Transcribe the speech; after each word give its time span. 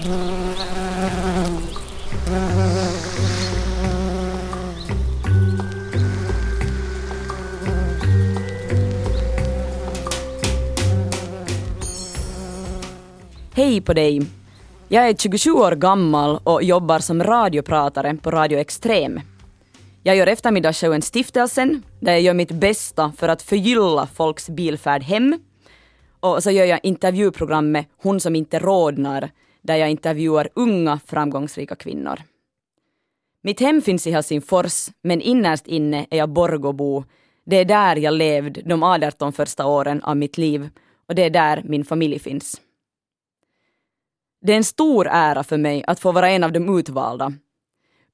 Hej 0.00 0.08
på 13.80 13.92
dig! 13.92 14.22
Jag 14.88 15.08
är 15.08 15.14
27 15.14 15.50
år 15.50 15.72
gammal 15.72 16.40
och 16.44 16.62
jobbar 16.62 16.98
som 16.98 17.22
radiopratare 17.22 18.16
på 18.22 18.30
Radio 18.30 18.58
Extrem. 18.58 19.20
Jag 20.02 20.16
gör 20.16 20.26
eftermiddagsshowen 20.26 21.02
Stiftelsen, 21.02 21.82
där 22.00 22.12
jag 22.12 22.20
gör 22.20 22.34
mitt 22.34 22.52
bästa 22.52 23.12
för 23.16 23.28
att 23.28 23.42
förgylla 23.42 24.06
folks 24.14 24.48
bilfärd 24.48 25.02
hem. 25.02 25.38
Och 26.20 26.42
så 26.42 26.50
gör 26.50 26.64
jag 26.64 26.80
intervjuprogrammet 26.82 27.86
Hon 28.02 28.20
som 28.20 28.36
inte 28.36 28.58
rodnar, 28.58 29.30
där 29.62 29.76
jag 29.76 29.90
intervjuar 29.90 30.48
unga 30.54 31.00
framgångsrika 31.06 31.74
kvinnor. 31.74 32.20
Mitt 33.42 33.60
hem 33.60 33.82
finns 33.82 34.06
i 34.06 34.10
Helsingfors, 34.10 34.88
men 35.02 35.20
innerst 35.20 35.66
inne 35.66 36.06
är 36.10 36.18
jag 36.18 36.28
Borgobo. 36.28 37.04
Det 37.46 37.56
är 37.56 37.64
där 37.64 37.96
jag 37.96 38.14
levde 38.14 38.62
de 38.62 38.82
18 38.82 39.32
första 39.32 39.66
åren 39.66 40.02
av 40.02 40.16
mitt 40.16 40.38
liv 40.38 40.68
och 41.08 41.14
det 41.14 41.24
är 41.24 41.30
där 41.30 41.62
min 41.64 41.84
familj 41.84 42.18
finns. 42.18 42.60
Det 44.40 44.52
är 44.52 44.56
en 44.56 44.64
stor 44.64 45.08
ära 45.10 45.44
för 45.44 45.58
mig 45.58 45.84
att 45.86 46.00
få 46.00 46.12
vara 46.12 46.30
en 46.30 46.44
av 46.44 46.52
de 46.52 46.78
utvalda. 46.78 47.32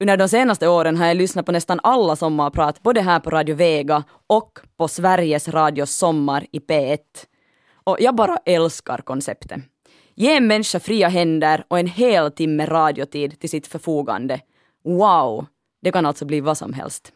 Under 0.01 0.17
de 0.17 0.29
senaste 0.29 0.69
åren 0.69 0.97
har 0.97 1.07
jag 1.07 1.17
lyssnat 1.17 1.47
på 1.47 1.53
nästan 1.53 1.81
alla 1.83 2.17
sommarprat, 2.17 2.83
både 2.83 3.01
här 3.01 3.21
på 3.21 3.31
Radio 3.31 3.55
Vega 3.55 4.05
och 4.27 4.59
på 4.77 4.89
Sveriges 4.89 5.49
Radios 5.49 5.91
Sommar 5.91 6.47
i 6.53 6.59
P1. 6.59 6.99
Och 7.85 7.97
jag 8.01 8.15
bara 8.15 8.37
älskar 8.37 8.99
konceptet. 8.99 9.61
Ge 10.19 10.37
en 10.37 10.47
människa 10.47 10.81
fria 10.81 11.09
händer 11.09 11.65
och 11.69 11.79
en 11.79 11.87
hel 11.87 12.33
timme 12.33 12.67
radiotid 12.67 13.41
till 13.41 13.51
sitt 13.51 13.67
förfogande. 13.67 14.41
Wow! 14.85 15.47
Det 15.83 15.93
kan 15.93 16.07
alltså 16.07 16.25
bli 16.25 16.41
vad 16.41 16.59
som 16.59 16.73
helst. 16.73 17.13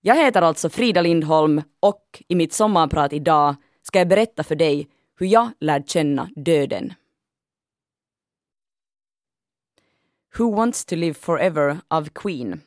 Jag 0.00 0.16
heter 0.16 0.42
alltså 0.42 0.68
Frida 0.68 1.02
Lindholm 1.02 1.62
och 1.80 2.22
i 2.28 2.34
mitt 2.34 2.52
sommarprat 2.52 3.12
idag 3.12 3.54
ska 3.82 3.98
jag 3.98 4.08
berätta 4.08 4.42
för 4.42 4.54
dig 4.54 4.88
hur 5.18 5.26
jag 5.26 5.50
lärde 5.60 5.86
känna 5.86 6.30
döden. 6.36 6.94
Who 10.38 10.54
wants 10.56 10.84
to 10.84 10.96
live 10.96 11.14
forever 11.14 11.78
av 11.88 12.08
Queen. 12.08 12.60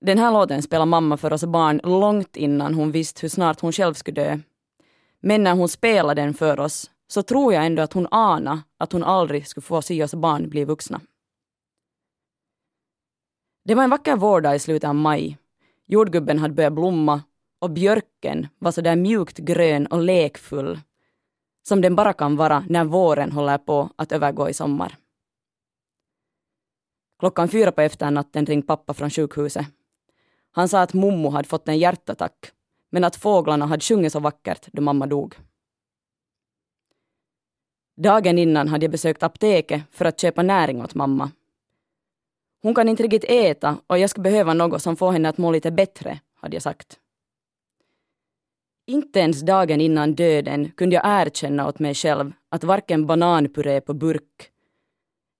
Den 0.00 0.18
här 0.18 0.32
låten 0.32 0.62
spelar 0.62 0.86
mamma 0.86 1.16
för 1.16 1.32
oss 1.32 1.44
barn 1.44 1.80
långt 1.84 2.36
innan 2.36 2.74
hon 2.74 2.90
visste 2.90 3.22
hur 3.22 3.28
snart 3.28 3.60
hon 3.60 3.72
själv 3.72 3.94
skulle 3.94 4.22
dö. 4.22 4.38
Men 5.20 5.42
när 5.44 5.54
hon 5.54 5.68
spelade 5.68 6.22
den 6.22 6.34
för 6.34 6.60
oss 6.60 6.90
så 7.10 7.22
tror 7.22 7.54
jag 7.54 7.66
ändå 7.66 7.82
att 7.82 7.92
hon 7.92 8.06
anade 8.10 8.62
att 8.78 8.92
hon 8.92 9.04
aldrig 9.04 9.46
skulle 9.46 9.62
få 9.62 9.82
se 9.82 10.04
oss 10.04 10.14
barn 10.14 10.50
bli 10.50 10.64
vuxna. 10.64 11.00
Det 13.64 13.74
var 13.74 13.84
en 13.84 13.90
vacker 13.90 14.16
vårdag 14.16 14.54
i 14.54 14.58
slutet 14.58 14.88
av 14.88 14.94
maj. 14.94 15.38
Jordgubben 15.86 16.38
hade 16.38 16.54
börjat 16.54 16.72
blomma 16.72 17.22
och 17.58 17.70
björken 17.70 18.48
var 18.58 18.72
så 18.72 18.80
där 18.80 18.96
mjukt 18.96 19.38
grön 19.38 19.86
och 19.86 20.02
lekfull 20.02 20.80
som 21.62 21.80
den 21.80 21.96
bara 21.96 22.12
kan 22.12 22.36
vara 22.36 22.64
när 22.68 22.84
våren 22.84 23.32
håller 23.32 23.58
på 23.58 23.90
att 23.96 24.12
övergå 24.12 24.48
i 24.48 24.54
sommar. 24.54 24.96
Klockan 27.18 27.48
fyra 27.48 27.72
på 27.72 27.80
efternatten 27.80 28.46
ringde 28.46 28.66
pappa 28.66 28.94
från 28.94 29.10
sjukhuset. 29.10 29.66
Han 30.50 30.68
sa 30.68 30.82
att 30.82 30.94
mommo 30.94 31.30
hade 31.30 31.48
fått 31.48 31.68
en 31.68 31.78
hjärtattack, 31.78 32.52
men 32.90 33.04
att 33.04 33.16
fåglarna 33.16 33.66
hade 33.66 33.82
sjungit 33.82 34.12
så 34.12 34.20
vackert 34.20 34.68
då 34.72 34.82
mamma 34.82 35.06
dog. 35.06 35.36
Dagen 38.02 38.38
innan 38.38 38.68
hade 38.68 38.84
jag 38.84 38.90
besökt 38.90 39.22
apoteket 39.22 39.82
för 39.90 40.04
att 40.04 40.20
köpa 40.20 40.42
näring 40.42 40.82
åt 40.82 40.94
mamma. 40.94 41.30
Hon 42.62 42.74
kan 42.74 42.88
inte 42.88 43.02
riktigt 43.02 43.24
äta 43.24 43.78
och 43.86 43.98
jag 43.98 44.10
ska 44.10 44.20
behöva 44.20 44.54
något 44.54 44.82
som 44.82 44.96
får 44.96 45.12
henne 45.12 45.28
att 45.28 45.38
må 45.38 45.52
lite 45.52 45.70
bättre, 45.70 46.20
hade 46.34 46.56
jag 46.56 46.62
sagt. 46.62 46.98
Inte 48.86 49.20
ens 49.20 49.40
dagen 49.40 49.80
innan 49.80 50.14
döden 50.14 50.70
kunde 50.76 50.96
jag 50.96 51.02
erkänna 51.06 51.68
åt 51.68 51.78
mig 51.78 51.94
själv 51.94 52.32
att 52.48 52.64
varken 52.64 53.06
bananpuré 53.06 53.80
på 53.80 53.94
burk 53.94 54.50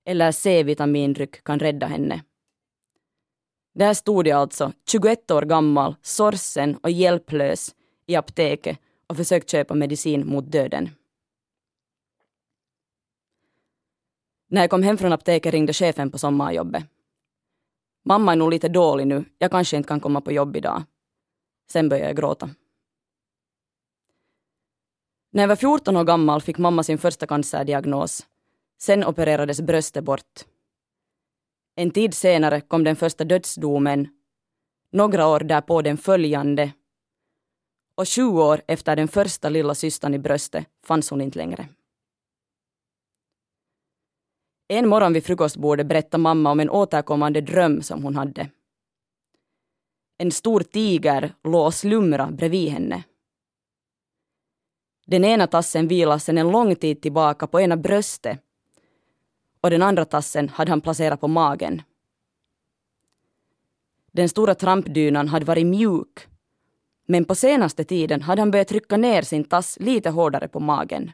eller 0.06 0.32
C-vitamindryck 0.32 1.44
kan 1.44 1.58
rädda 1.58 1.86
henne. 1.86 2.22
Där 3.74 3.94
stod 3.94 4.26
jag 4.26 4.38
alltså, 4.38 4.72
21 4.90 5.30
år 5.30 5.42
gammal, 5.42 5.94
sorsen 6.02 6.76
och 6.76 6.90
hjälplös, 6.90 7.74
i 8.06 8.16
apoteket 8.16 8.78
och 9.06 9.16
försökt 9.16 9.50
köpa 9.50 9.74
medicin 9.74 10.26
mot 10.26 10.52
döden. 10.52 10.90
När 14.50 14.60
jag 14.60 14.70
kom 14.70 14.82
hem 14.82 14.98
från 14.98 15.12
apteket 15.12 15.52
ringde 15.52 15.72
chefen 15.72 16.10
på 16.10 16.18
sommarjobbet. 16.18 16.84
Mamma 18.04 18.32
är 18.32 18.36
nog 18.36 18.50
lite 18.50 18.68
dålig 18.68 19.06
nu, 19.06 19.24
jag 19.38 19.50
kanske 19.50 19.76
inte 19.76 19.88
kan 19.88 20.00
komma 20.00 20.20
på 20.20 20.32
jobb 20.32 20.56
idag. 20.56 20.82
Sen 21.70 21.88
började 21.88 22.08
jag 22.08 22.16
gråta. 22.16 22.50
När 25.32 25.42
jag 25.42 25.48
var 25.48 25.56
14 25.56 25.96
år 25.96 26.04
gammal 26.04 26.40
fick 26.40 26.58
mamma 26.58 26.82
sin 26.82 26.98
första 26.98 27.26
cancerdiagnos 27.26 28.26
Sen 28.82 29.04
opererades 29.04 29.60
bröstet 29.60 30.04
bort. 30.04 30.44
En 31.76 31.90
tid 31.90 32.14
senare 32.14 32.60
kom 32.60 32.84
den 32.84 32.96
första 32.96 33.24
dödsdomen, 33.24 34.08
några 34.92 35.26
år 35.26 35.40
därpå 35.40 35.82
den 35.82 35.96
följande 35.96 36.72
och 37.94 38.08
sju 38.08 38.24
år 38.26 38.62
efter 38.68 38.96
den 38.96 39.08
första 39.08 39.48
lilla 39.48 39.74
systern 39.74 40.14
i 40.14 40.18
bröstet 40.18 40.66
fanns 40.86 41.10
hon 41.10 41.20
inte 41.20 41.38
längre. 41.38 41.68
En 44.72 44.88
morgon 44.88 45.12
vid 45.12 45.24
frukostbordet 45.24 45.86
berättade 45.86 46.22
mamma 46.22 46.50
om 46.50 46.60
en 46.60 46.70
återkommande 46.70 47.40
dröm 47.40 47.82
som 47.82 48.02
hon 48.02 48.16
hade. 48.16 48.50
En 50.18 50.30
stor 50.30 50.60
tiger 50.60 51.34
låg 51.44 51.66
och 51.66 51.74
slumrade 51.74 52.32
bredvid 52.32 52.68
henne. 52.68 53.04
Den 55.06 55.24
ena 55.24 55.46
tassen 55.46 55.88
vilade 55.88 56.20
sedan 56.20 56.38
en 56.38 56.50
lång 56.50 56.76
tid 56.76 57.02
tillbaka 57.02 57.46
på 57.46 57.60
ena 57.60 57.76
bröstet 57.76 58.40
och 59.60 59.70
den 59.70 59.82
andra 59.82 60.04
tassen 60.04 60.48
hade 60.48 60.70
han 60.70 60.80
placerat 60.80 61.20
på 61.20 61.28
magen. 61.28 61.82
Den 64.12 64.28
stora 64.28 64.54
trampdynan 64.54 65.28
hade 65.28 65.44
varit 65.44 65.66
mjuk, 65.66 66.28
men 67.06 67.24
på 67.24 67.34
senaste 67.34 67.84
tiden 67.84 68.22
hade 68.22 68.42
han 68.42 68.50
börjat 68.50 68.68
trycka 68.68 68.96
ner 68.96 69.22
sin 69.22 69.44
tass 69.44 69.78
lite 69.80 70.10
hårdare 70.10 70.48
på 70.48 70.60
magen. 70.60 71.12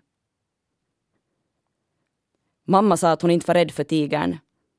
Mamma 2.68 2.96
sa 2.96 3.10
att 3.10 3.22
hon 3.22 3.30
inte 3.30 3.46
var 3.46 3.54
rädd 3.54 3.70
för 3.70 3.84
tigern, 3.84 4.38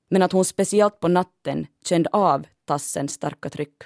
men 0.10 0.22
att 0.22 0.32
hon 0.32 0.46
speciellt 0.46 1.00
på 1.00 1.08
natten 1.08 1.68
kände 1.86 2.10
av 2.12 2.48
tassens 2.66 3.12
starka 3.14 3.50
tryck. 3.50 3.84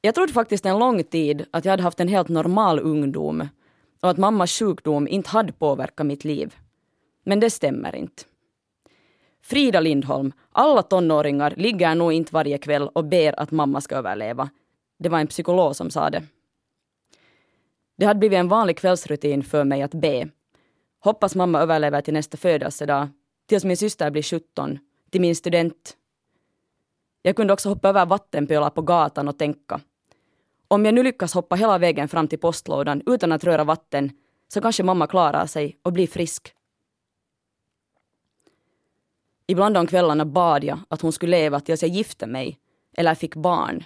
Jag 0.00 0.14
trodde 0.14 0.32
faktiskt 0.32 0.66
en 0.66 0.78
lång 0.78 1.04
tid 1.04 1.46
att 1.50 1.64
jag 1.64 1.72
hade 1.72 1.82
haft 1.82 2.00
en 2.00 2.08
helt 2.08 2.28
normal 2.28 2.78
ungdom 2.78 3.48
och 4.00 4.10
att 4.10 4.18
mammas 4.18 4.58
sjukdom 4.58 5.08
inte 5.08 5.30
hade 5.30 5.52
påverkat 5.52 6.06
mitt 6.06 6.24
liv. 6.24 6.56
Men 7.24 7.40
det 7.40 7.50
stämmer 7.50 7.96
inte. 7.96 8.22
Frida 9.42 9.80
Lindholm, 9.80 10.32
alla 10.52 10.82
tonåringar 10.82 11.54
ligger 11.56 11.94
nog 11.94 12.12
inte 12.12 12.34
varje 12.34 12.58
kväll 12.58 12.88
och 12.88 13.04
ber 13.04 13.40
att 13.40 13.50
mamma 13.50 13.80
ska 13.80 13.96
överleva. 13.96 14.50
Det 14.98 15.08
var 15.08 15.20
en 15.20 15.26
psykolog 15.26 15.76
som 15.76 15.90
sa 15.90 16.10
det. 16.10 16.22
Det 17.96 18.06
hade 18.06 18.18
blivit 18.18 18.38
en 18.38 18.48
vanlig 18.48 18.78
kvällsrutin 18.78 19.42
för 19.42 19.64
mig 19.64 19.82
att 19.82 19.94
be. 19.94 20.28
Hoppas 21.06 21.34
mamma 21.34 21.60
överlever 21.60 22.00
till 22.00 22.14
nästa 22.14 22.36
födelsedag, 22.36 23.08
tills 23.48 23.64
min 23.64 23.76
syster 23.76 24.10
blir 24.10 24.22
17, 24.22 24.78
till 25.10 25.20
min 25.20 25.36
student. 25.36 25.96
Jag 27.22 27.36
kunde 27.36 27.52
också 27.52 27.68
hoppa 27.68 27.88
över 27.88 28.06
vattenpölar 28.06 28.70
på 28.70 28.82
gatan 28.82 29.28
och 29.28 29.38
tänka. 29.38 29.80
Om 30.68 30.84
jag 30.84 30.94
nu 30.94 31.02
lyckas 31.02 31.34
hoppa 31.34 31.56
hela 31.56 31.78
vägen 31.78 32.08
fram 32.08 32.28
till 32.28 32.38
postlådan 32.38 33.02
utan 33.06 33.32
att 33.32 33.44
röra 33.44 33.64
vatten 33.64 34.10
så 34.48 34.60
kanske 34.60 34.82
mamma 34.82 35.06
klarar 35.06 35.46
sig 35.46 35.78
och 35.82 35.92
blir 35.92 36.06
frisk. 36.06 36.54
Ibland 39.46 39.76
om 39.76 39.86
kvällarna 39.86 40.24
bad 40.24 40.64
jag 40.64 40.78
att 40.88 41.00
hon 41.00 41.12
skulle 41.12 41.36
leva 41.36 41.60
tills 41.60 41.82
jag 41.82 41.90
gifte 41.90 42.26
mig 42.26 42.58
eller 42.96 43.14
fick 43.14 43.34
barn. 43.34 43.84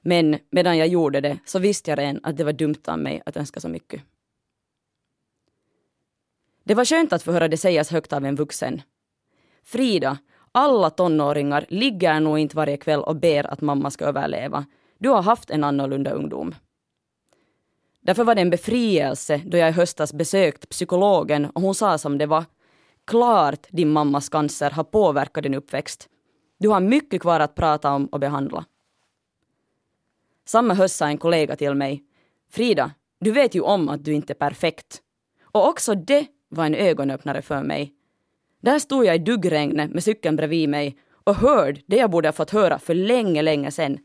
Men 0.00 0.38
medan 0.50 0.78
jag 0.78 0.88
gjorde 0.88 1.20
det 1.20 1.38
så 1.44 1.58
visste 1.58 1.90
jag 1.90 1.98
redan 1.98 2.20
att 2.22 2.36
det 2.36 2.44
var 2.44 2.52
dumt 2.52 2.82
av 2.86 2.98
mig 2.98 3.22
att 3.26 3.36
önska 3.36 3.60
så 3.60 3.68
mycket. 3.68 4.02
Det 6.68 6.74
var 6.74 6.84
skönt 6.84 7.12
att 7.12 7.22
få 7.22 7.32
höra 7.32 7.48
det 7.48 7.56
sägas 7.56 7.90
högt 7.90 8.12
av 8.12 8.24
en 8.24 8.34
vuxen. 8.34 8.82
Frida, 9.64 10.18
alla 10.52 10.90
tonåringar 10.90 11.66
ligger 11.68 12.20
nog 12.20 12.38
inte 12.38 12.56
varje 12.56 12.76
kväll 12.76 13.00
och 13.00 13.16
ber 13.16 13.52
att 13.52 13.60
mamma 13.60 13.90
ska 13.90 14.04
överleva. 14.04 14.66
Du 14.98 15.08
har 15.08 15.22
haft 15.22 15.50
en 15.50 15.64
annorlunda 15.64 16.10
ungdom. 16.10 16.54
Därför 18.00 18.24
var 18.24 18.34
det 18.34 18.40
en 18.40 18.50
befrielse 18.50 19.40
då 19.46 19.56
jag 19.56 19.68
i 19.68 19.72
höstas 19.72 20.12
besökt 20.12 20.68
psykologen 20.68 21.44
och 21.44 21.62
hon 21.62 21.74
sa 21.74 21.98
som 21.98 22.18
det 22.18 22.26
var 22.26 22.44
klart 23.06 23.66
din 23.70 23.88
mammas 23.88 24.28
cancer 24.28 24.70
har 24.70 24.84
påverkat 24.84 25.42
din 25.42 25.54
uppväxt. 25.54 26.08
Du 26.58 26.68
har 26.68 26.80
mycket 26.80 27.22
kvar 27.22 27.40
att 27.40 27.54
prata 27.54 27.92
om 27.92 28.06
och 28.06 28.20
behandla. 28.20 28.64
Samma 30.46 30.74
höst 30.74 30.96
sa 30.96 31.06
en 31.06 31.18
kollega 31.18 31.56
till 31.56 31.74
mig, 31.74 32.04
Frida, 32.50 32.90
du 33.20 33.30
vet 33.30 33.54
ju 33.54 33.60
om 33.60 33.88
att 33.88 34.04
du 34.04 34.12
inte 34.12 34.32
är 34.32 34.34
perfekt. 34.48 35.02
Och 35.42 35.68
också 35.68 35.94
det 35.94 36.26
var 36.48 36.66
en 36.66 36.74
ögonöppnare 36.74 37.42
för 37.42 37.62
mig. 37.62 37.92
Där 38.60 38.78
stod 38.78 39.04
jag 39.04 39.14
i 39.14 39.18
duggregnet 39.18 39.90
med 39.90 40.04
cykeln 40.04 40.36
bredvid 40.36 40.68
mig 40.68 40.98
och 41.24 41.34
hörde 41.34 41.80
det 41.86 41.96
jag 41.96 42.10
borde 42.10 42.28
ha 42.28 42.32
fått 42.32 42.50
höra 42.50 42.78
för 42.78 42.94
länge, 42.94 43.42
länge 43.42 43.70
sedan. 43.70 43.98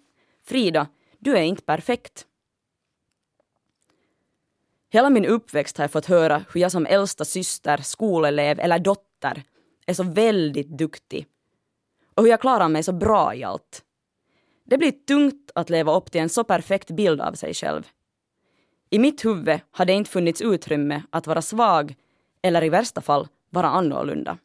Frida, 0.46 0.88
du 1.20 1.38
är 1.38 1.42
inte 1.42 1.64
perfekt. 1.64 2.28
Hela 4.90 5.10
min 5.10 5.26
uppväxt 5.26 5.78
har 5.78 5.84
jag 5.84 5.92
fått 5.92 6.06
höra 6.06 6.46
hur 6.54 6.62
jag 6.62 6.72
som 6.72 6.86
äldsta 6.86 7.26
syster, 7.26 7.78
skolelev 7.78 8.60
eller 8.60 8.80
dotter 8.80 9.44
är 9.86 9.94
så 9.94 10.04
väldigt 10.04 10.70
duktig. 10.70 11.28
Och 12.16 12.24
hur 12.24 12.30
jag 12.30 12.42
klarar 12.42 12.70
mig 12.70 12.84
så 12.84 12.94
bra 12.94 13.36
i 13.36 13.44
allt. 13.44 13.84
Det 14.66 14.78
blir 14.78 14.92
tungt 14.92 15.52
att 15.56 15.70
leva 15.70 15.96
upp 15.96 16.12
till 16.12 16.22
en 16.22 16.30
så 16.30 16.44
perfekt 16.44 16.92
bild 16.92 17.22
av 17.22 17.34
sig 17.34 17.54
själv. 17.54 17.88
I 18.90 19.00
mitt 19.00 19.26
huvud 19.26 19.60
har 19.72 19.86
det 19.86 19.94
inte 19.94 20.10
funnits 20.10 20.42
utrymme 20.42 21.04
att 21.10 21.28
vara 21.28 21.42
svag 21.42 21.96
eller 22.44 22.64
i 22.64 22.70
värsta 22.70 23.02
fall 23.02 23.28
vara 23.50 23.68
annorlunda. 23.68 24.38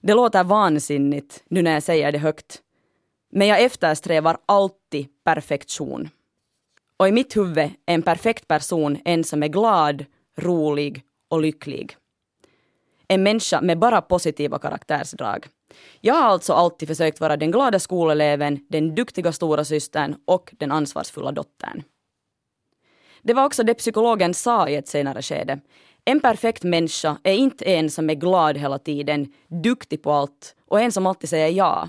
Det 0.00 0.14
låter 0.14 0.44
vansinnigt 0.44 1.44
nu 1.48 1.62
när 1.62 1.72
jag 1.72 1.82
säger 1.82 2.12
det 2.12 2.18
högt. 2.18 2.62
Men 3.30 3.48
jag 3.48 3.62
eftersträvar 3.62 4.38
alltid 4.46 5.06
perfektion. 5.24 6.08
Och 6.96 7.08
i 7.08 7.12
mitt 7.12 7.36
huvud 7.36 7.58
är 7.58 7.94
en 7.94 8.02
perfekt 8.02 8.48
person 8.48 8.98
en 9.04 9.24
som 9.24 9.42
är 9.42 9.48
glad, 9.48 10.04
rolig 10.36 11.02
och 11.28 11.40
lycklig. 11.40 11.96
En 13.08 13.22
människa 13.22 13.60
med 13.60 13.78
bara 13.78 14.02
positiva 14.02 14.58
karaktärsdrag. 14.58 15.46
Jag 16.00 16.14
har 16.14 16.22
alltså 16.22 16.52
alltid 16.52 16.88
försökt 16.88 17.20
vara 17.20 17.36
den 17.36 17.50
glada 17.50 17.78
skoleleven, 17.78 18.66
den 18.68 18.94
duktiga 18.94 19.32
stora 19.32 19.64
systern 19.64 20.16
och 20.24 20.54
den 20.58 20.72
ansvarsfulla 20.72 21.32
dottern. 21.32 21.82
Det 23.22 23.34
var 23.34 23.44
också 23.44 23.62
det 23.62 23.74
psykologen 23.74 24.34
sa 24.34 24.68
i 24.68 24.76
ett 24.76 24.88
senare 24.88 25.22
skede. 25.22 25.60
En 26.04 26.20
perfekt 26.20 26.62
människa 26.62 27.18
är 27.22 27.34
inte 27.34 27.64
en 27.64 27.90
som 27.90 28.10
är 28.10 28.14
glad 28.14 28.56
hela 28.58 28.78
tiden, 28.78 29.32
duktig 29.48 30.02
på 30.02 30.12
allt 30.12 30.56
och 30.66 30.80
en 30.80 30.92
som 30.92 31.06
alltid 31.06 31.30
säger 31.30 31.48
ja. 31.48 31.88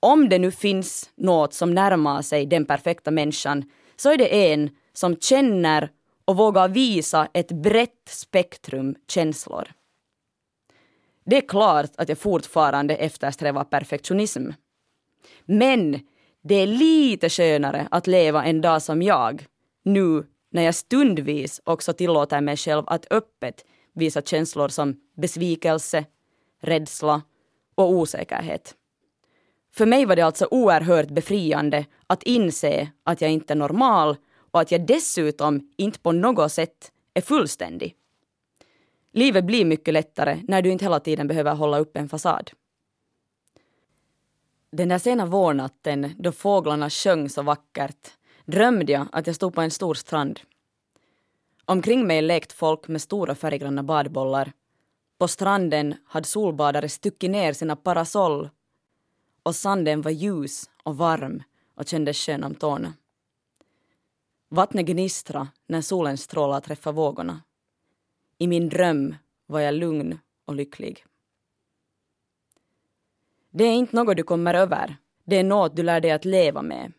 Om 0.00 0.28
det 0.28 0.38
nu 0.38 0.50
finns 0.50 1.10
något 1.16 1.54
som 1.54 1.74
närmar 1.74 2.22
sig 2.22 2.46
den 2.46 2.64
perfekta 2.64 3.10
människan 3.10 3.64
så 3.96 4.10
är 4.10 4.16
det 4.16 4.52
en 4.52 4.70
som 4.92 5.16
känner 5.16 5.90
och 6.24 6.36
vågar 6.36 6.68
visa 6.68 7.28
ett 7.34 7.52
brett 7.52 8.08
spektrum 8.08 8.94
känslor. 9.08 9.68
Det 11.24 11.36
är 11.36 11.48
klart 11.48 11.90
att 11.96 12.08
jag 12.08 12.18
fortfarande 12.18 12.96
eftersträvar 12.96 13.64
perfektionism. 13.64 14.50
Men 15.44 16.00
det 16.42 16.54
är 16.54 16.66
lite 16.66 17.28
skönare 17.28 17.88
att 17.90 18.06
leva 18.06 18.44
en 18.44 18.60
dag 18.60 18.82
som 18.82 19.02
jag, 19.02 19.46
nu 19.84 20.24
när 20.50 20.62
jag 20.62 20.74
stundvis 20.74 21.60
också 21.64 21.92
tillåter 21.92 22.40
mig 22.40 22.56
själv 22.56 22.84
att 22.86 23.12
öppet 23.12 23.64
visa 23.92 24.22
känslor 24.22 24.68
som 24.68 25.00
besvikelse, 25.16 26.04
rädsla 26.60 27.22
och 27.74 27.90
osäkerhet. 27.90 28.74
För 29.72 29.86
mig 29.86 30.04
var 30.04 30.16
det 30.16 30.22
alltså 30.22 30.48
oerhört 30.50 31.08
befriande 31.08 31.86
att 32.06 32.22
inse 32.22 32.88
att 33.02 33.20
jag 33.20 33.30
inte 33.30 33.52
är 33.52 33.56
normal 33.56 34.16
och 34.50 34.60
att 34.60 34.72
jag 34.72 34.86
dessutom 34.86 35.72
inte 35.76 35.98
på 35.98 36.12
något 36.12 36.52
sätt 36.52 36.92
är 37.14 37.20
fullständig. 37.20 37.94
Livet 39.12 39.44
blir 39.44 39.64
mycket 39.64 39.94
lättare 39.94 40.40
när 40.48 40.62
du 40.62 40.70
inte 40.70 40.84
hela 40.84 41.00
tiden 41.00 41.28
behöver 41.28 41.54
hålla 41.54 41.78
upp 41.78 41.96
en 41.96 42.08
fasad. 42.08 42.50
Den 44.72 44.88
där 44.88 44.98
sena 44.98 45.26
vårnatten 45.26 46.14
då 46.18 46.32
fåglarna 46.32 46.90
sjöng 46.90 47.28
så 47.28 47.42
vackert 47.42 48.10
drömde 48.50 48.92
jag 48.92 49.06
att 49.12 49.26
jag 49.26 49.36
stod 49.36 49.54
på 49.54 49.60
en 49.60 49.70
stor 49.70 49.94
strand. 49.94 50.40
Omkring 51.64 52.06
mig 52.06 52.22
lekt 52.22 52.52
folk 52.52 52.88
med 52.88 53.02
stora 53.02 53.34
färggranna 53.34 53.82
badbollar. 53.82 54.52
På 55.18 55.28
stranden 55.28 55.94
hade 56.04 56.26
solbadare 56.26 56.88
stuckit 56.88 57.30
ner 57.30 57.52
sina 57.52 57.76
parasoll 57.76 58.50
och 59.42 59.56
sanden 59.56 60.02
var 60.02 60.10
ljus 60.10 60.70
och 60.82 60.96
varm 60.96 61.42
och 61.74 61.86
kändes 61.86 62.16
skön 62.16 62.44
om 62.44 62.54
tårna. 62.54 62.94
Vattnet 64.48 64.86
gnistra 64.86 65.48
när 65.66 65.80
solens 65.80 66.22
strålar 66.22 66.60
träffade 66.60 66.96
vågorna. 66.96 67.42
I 68.38 68.46
min 68.46 68.68
dröm 68.68 69.14
var 69.46 69.60
jag 69.60 69.74
lugn 69.74 70.18
och 70.44 70.54
lycklig. 70.54 71.04
Det 73.50 73.64
är 73.64 73.72
inte 73.72 73.96
något 73.96 74.16
du 74.16 74.22
kommer 74.22 74.54
över. 74.54 74.96
Det 75.24 75.36
är 75.36 75.44
något 75.44 75.76
du 75.76 75.82
lär 75.82 76.00
dig 76.00 76.10
att 76.10 76.24
leva 76.24 76.62
med. 76.62 76.92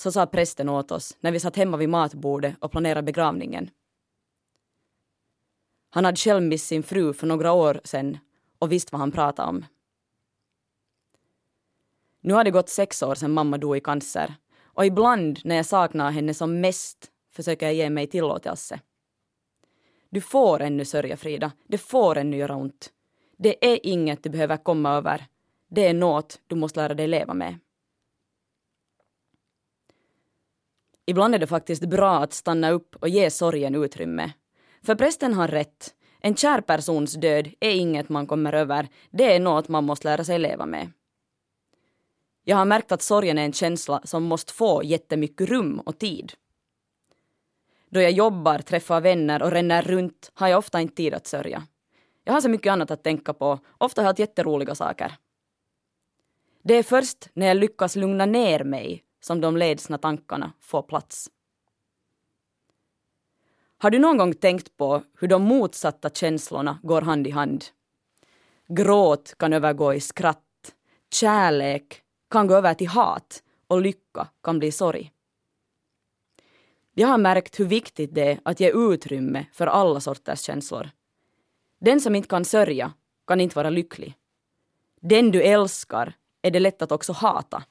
Så 0.00 0.12
sa 0.12 0.26
prästen 0.26 0.68
åt 0.68 0.90
oss 0.90 1.16
när 1.20 1.32
vi 1.32 1.40
satt 1.40 1.56
hemma 1.56 1.76
vid 1.76 1.88
matbordet 1.88 2.54
och 2.60 2.70
planerade 2.70 3.02
begravningen. 3.02 3.70
Han 5.90 6.04
hade 6.04 6.16
själv 6.16 6.42
mist 6.42 6.66
sin 6.66 6.82
fru 6.82 7.12
för 7.12 7.26
några 7.26 7.52
år 7.52 7.80
sedan 7.84 8.18
och 8.58 8.72
visste 8.72 8.92
vad 8.92 9.00
han 9.00 9.12
pratade 9.12 9.48
om. 9.48 9.64
Nu 12.20 12.34
har 12.34 12.44
det 12.44 12.50
gått 12.50 12.68
sex 12.68 13.02
år 13.02 13.14
sedan 13.14 13.32
mamma 13.32 13.58
dog 13.58 13.76
i 13.76 13.80
cancer 13.80 14.34
och 14.62 14.86
ibland 14.86 15.38
när 15.44 15.56
jag 15.56 15.66
saknar 15.66 16.10
henne 16.10 16.34
som 16.34 16.60
mest 16.60 17.10
försöker 17.32 17.66
jag 17.66 17.74
ge 17.74 17.90
mig 17.90 18.06
tillåtelse. 18.06 18.80
Du 20.10 20.20
får 20.20 20.60
ännu 20.60 20.84
sörja, 20.84 21.16
Frida. 21.16 21.52
Det 21.66 21.78
får 21.78 22.18
ännu 22.18 22.36
göra 22.36 22.56
ont. 22.56 22.92
Det 23.36 23.72
är 23.72 23.86
inget 23.86 24.22
du 24.22 24.30
behöver 24.30 24.56
komma 24.56 24.92
över. 24.92 25.26
Det 25.68 25.86
är 25.86 25.94
något 25.94 26.40
du 26.46 26.56
måste 26.56 26.80
lära 26.80 26.94
dig 26.94 27.08
leva 27.08 27.34
med. 27.34 27.58
Ibland 31.08 31.34
är 31.34 31.38
det 31.38 31.46
faktiskt 31.46 31.84
bra 31.84 32.18
att 32.18 32.32
stanna 32.32 32.70
upp 32.70 32.96
och 32.96 33.08
ge 33.08 33.30
sorgen 33.30 33.74
utrymme. 33.74 34.32
För 34.82 34.94
prästen 34.94 35.34
har 35.34 35.48
rätt. 35.48 35.94
En 36.20 36.36
kär 36.36 36.60
persons 36.60 37.12
död 37.14 37.48
är 37.60 37.70
inget 37.70 38.08
man 38.08 38.26
kommer 38.26 38.52
över. 38.52 38.88
Det 39.10 39.34
är 39.34 39.40
något 39.40 39.68
man 39.68 39.84
måste 39.84 40.08
lära 40.08 40.24
sig 40.24 40.38
leva 40.38 40.66
med. 40.66 40.92
Jag 42.44 42.56
har 42.56 42.64
märkt 42.64 42.92
att 42.92 43.02
sorgen 43.02 43.38
är 43.38 43.44
en 43.44 43.52
känsla 43.52 44.00
som 44.04 44.22
måste 44.22 44.52
få 44.52 44.82
jättemycket 44.84 45.48
rum 45.48 45.80
och 45.80 45.98
tid. 45.98 46.32
Då 47.90 48.00
jag 48.00 48.12
jobbar, 48.12 48.58
träffar 48.58 49.00
vänner 49.00 49.42
och 49.42 49.50
ränner 49.50 49.82
runt 49.82 50.30
har 50.34 50.48
jag 50.48 50.58
ofta 50.58 50.80
inte 50.80 50.94
tid 50.94 51.14
att 51.14 51.26
sörja. 51.26 51.62
Jag 52.24 52.32
har 52.32 52.40
så 52.40 52.48
mycket 52.48 52.70
annat 52.70 52.90
att 52.90 53.04
tänka 53.04 53.34
på, 53.34 53.58
ofta 53.78 54.00
har 54.00 54.04
jag 54.04 54.10
haft 54.10 54.18
jätteroliga 54.18 54.74
saker. 54.74 55.12
Det 56.62 56.74
är 56.74 56.82
först 56.82 57.28
när 57.34 57.46
jag 57.46 57.56
lyckas 57.56 57.96
lugna 57.96 58.26
ner 58.26 58.64
mig 58.64 59.04
som 59.20 59.40
de 59.40 59.56
ledsna 59.56 59.98
tankarna 59.98 60.52
får 60.60 60.82
plats. 60.82 61.30
Har 63.78 63.90
du 63.90 63.98
någon 63.98 64.16
gång 64.16 64.34
tänkt 64.34 64.76
på 64.76 65.02
hur 65.18 65.28
de 65.28 65.42
motsatta 65.42 66.10
känslorna 66.10 66.78
går 66.82 67.02
hand 67.02 67.26
i 67.26 67.30
hand? 67.30 67.64
Gråt 68.68 69.34
kan 69.38 69.52
övergå 69.52 69.94
i 69.94 70.00
skratt, 70.00 70.74
kärlek 71.12 72.02
kan 72.30 72.46
gå 72.46 72.54
över 72.54 72.74
till 72.74 72.88
hat 72.88 73.42
och 73.66 73.82
lycka 73.82 74.28
kan 74.42 74.58
bli 74.58 74.72
sorg. 74.72 75.12
Jag 76.94 77.08
har 77.08 77.18
märkt 77.18 77.60
hur 77.60 77.64
viktigt 77.64 78.14
det 78.14 78.22
är 78.22 78.40
att 78.44 78.60
ge 78.60 78.72
utrymme 78.74 79.46
för 79.52 79.66
alla 79.66 80.00
sorters 80.00 80.40
känslor. 80.40 80.90
Den 81.80 82.00
som 82.00 82.14
inte 82.14 82.28
kan 82.28 82.44
sörja 82.44 82.92
kan 83.26 83.40
inte 83.40 83.56
vara 83.56 83.70
lycklig. 83.70 84.14
Den 85.00 85.30
du 85.30 85.42
älskar 85.42 86.12
är 86.42 86.50
det 86.50 86.60
lätt 86.60 86.82
att 86.82 86.92
också 86.92 87.12
hata. 87.12 87.62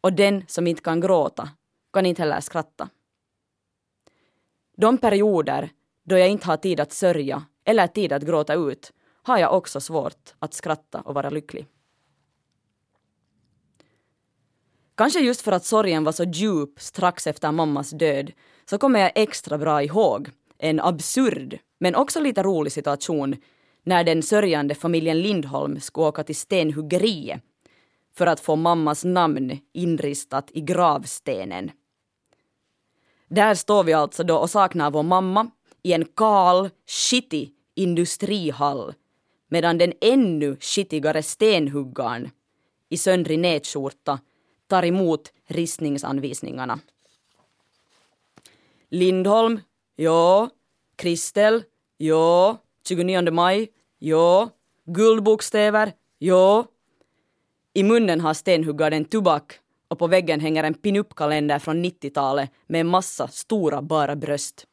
Och 0.00 0.12
den 0.12 0.44
som 0.46 0.66
inte 0.66 0.82
kan 0.82 1.00
gråta 1.00 1.48
kan 1.92 2.06
inte 2.06 2.22
heller 2.22 2.40
skratta. 2.40 2.88
De 4.76 4.98
perioder 4.98 5.70
då 6.04 6.18
jag 6.18 6.28
inte 6.28 6.46
har 6.46 6.56
tid 6.56 6.80
att 6.80 6.92
sörja 6.92 7.44
eller 7.64 7.86
tid 7.86 8.12
att 8.12 8.22
gråta 8.22 8.54
ut 8.54 8.92
har 9.22 9.38
jag 9.38 9.56
också 9.56 9.80
svårt 9.80 10.34
att 10.38 10.54
skratta 10.54 11.00
och 11.00 11.14
vara 11.14 11.30
lycklig. 11.30 11.66
Kanske 14.94 15.20
just 15.20 15.40
för 15.40 15.52
att 15.52 15.64
sorgen 15.64 16.04
var 16.04 16.12
så 16.12 16.24
djup 16.24 16.80
strax 16.80 17.26
efter 17.26 17.52
mammas 17.52 17.90
död 17.90 18.32
så 18.64 18.78
kommer 18.78 19.00
jag 19.00 19.12
extra 19.14 19.58
bra 19.58 19.82
ihåg 19.82 20.30
en 20.58 20.80
absurd 20.80 21.58
men 21.78 21.94
också 21.94 22.20
lite 22.20 22.42
rolig 22.42 22.72
situation 22.72 23.36
när 23.84 24.04
den 24.04 24.22
sörjande 24.22 24.74
familjen 24.74 25.20
Lindholm 25.20 25.80
skulle 25.80 26.06
åka 26.06 26.24
till 26.24 26.36
stenhuggeriet 26.36 27.42
för 28.16 28.26
att 28.26 28.40
få 28.40 28.56
mammas 28.56 29.04
namn 29.04 29.58
inristat 29.72 30.50
i 30.54 30.60
gravstenen. 30.60 31.70
Där 33.28 33.54
står 33.54 33.84
vi 33.84 33.92
alltså 33.92 34.24
då 34.24 34.36
och 34.36 34.50
saknar 34.50 34.90
vår 34.90 35.02
mamma 35.02 35.50
i 35.82 35.92
en 35.92 36.04
kal, 36.04 36.70
skitig 36.86 37.52
industrihall 37.74 38.94
medan 39.48 39.78
den 39.78 39.92
ännu 40.00 40.56
skitigare 40.60 41.22
stenhuggaren 41.22 42.30
i 42.88 42.96
söndrig 42.96 43.38
nätskjorta 43.38 44.18
tar 44.66 44.84
emot 44.84 45.32
ristningsanvisningarna. 45.46 46.78
Lindholm, 48.88 49.60
ja. 49.96 50.50
Kristel, 50.96 51.62
ja. 51.96 52.58
29 52.88 53.30
maj, 53.30 53.68
ja. 53.98 54.50
Guldbokstäver, 54.84 55.92
ja. 56.18 56.66
I 57.74 57.82
munnen 57.82 58.20
har 58.20 58.34
stenhuggaren 58.34 59.04
tobak 59.04 59.60
och 59.88 59.98
på 59.98 60.06
väggen 60.06 60.40
hänger 60.40 60.64
en 60.64 60.74
pinup-kalender 60.74 61.58
från 61.58 61.84
90-talet 61.84 62.50
med 62.66 62.80
en 62.80 62.86
massa 62.86 63.28
stora 63.28 63.82
bara 63.82 64.16
bröst. 64.16 64.66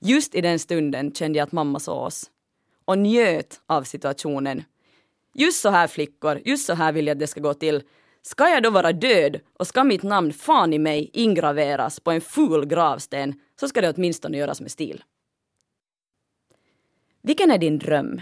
Just 0.00 0.34
i 0.34 0.40
den 0.40 0.58
stunden 0.58 1.14
kände 1.14 1.38
jag 1.38 1.46
att 1.46 1.52
mamma 1.52 1.80
såg 1.80 2.02
oss 2.02 2.30
och 2.84 2.98
njöt 2.98 3.60
av 3.66 3.82
situationen. 3.82 4.62
Just 5.34 5.60
så 5.60 5.70
här 5.70 5.86
flickor, 5.86 6.40
just 6.44 6.66
så 6.66 6.74
här 6.74 6.92
vill 6.92 7.06
jag 7.06 7.14
att 7.14 7.18
det 7.18 7.26
ska 7.26 7.40
gå 7.40 7.54
till. 7.54 7.82
Ska 8.22 8.48
jag 8.48 8.62
då 8.62 8.70
vara 8.70 8.92
död 8.92 9.40
och 9.58 9.66
ska 9.66 9.84
mitt 9.84 10.02
namn 10.02 10.32
fan 10.32 10.72
i 10.72 10.78
mig 10.78 11.10
ingraveras 11.12 12.00
på 12.00 12.10
en 12.10 12.20
ful 12.20 12.66
gravsten 12.66 13.40
så 13.60 13.68
ska 13.68 13.80
det 13.80 13.94
åtminstone 13.96 14.38
göras 14.38 14.60
med 14.60 14.70
stil. 14.70 15.04
Vilken 17.22 17.50
är 17.50 17.58
din 17.58 17.78
dröm? 17.78 18.20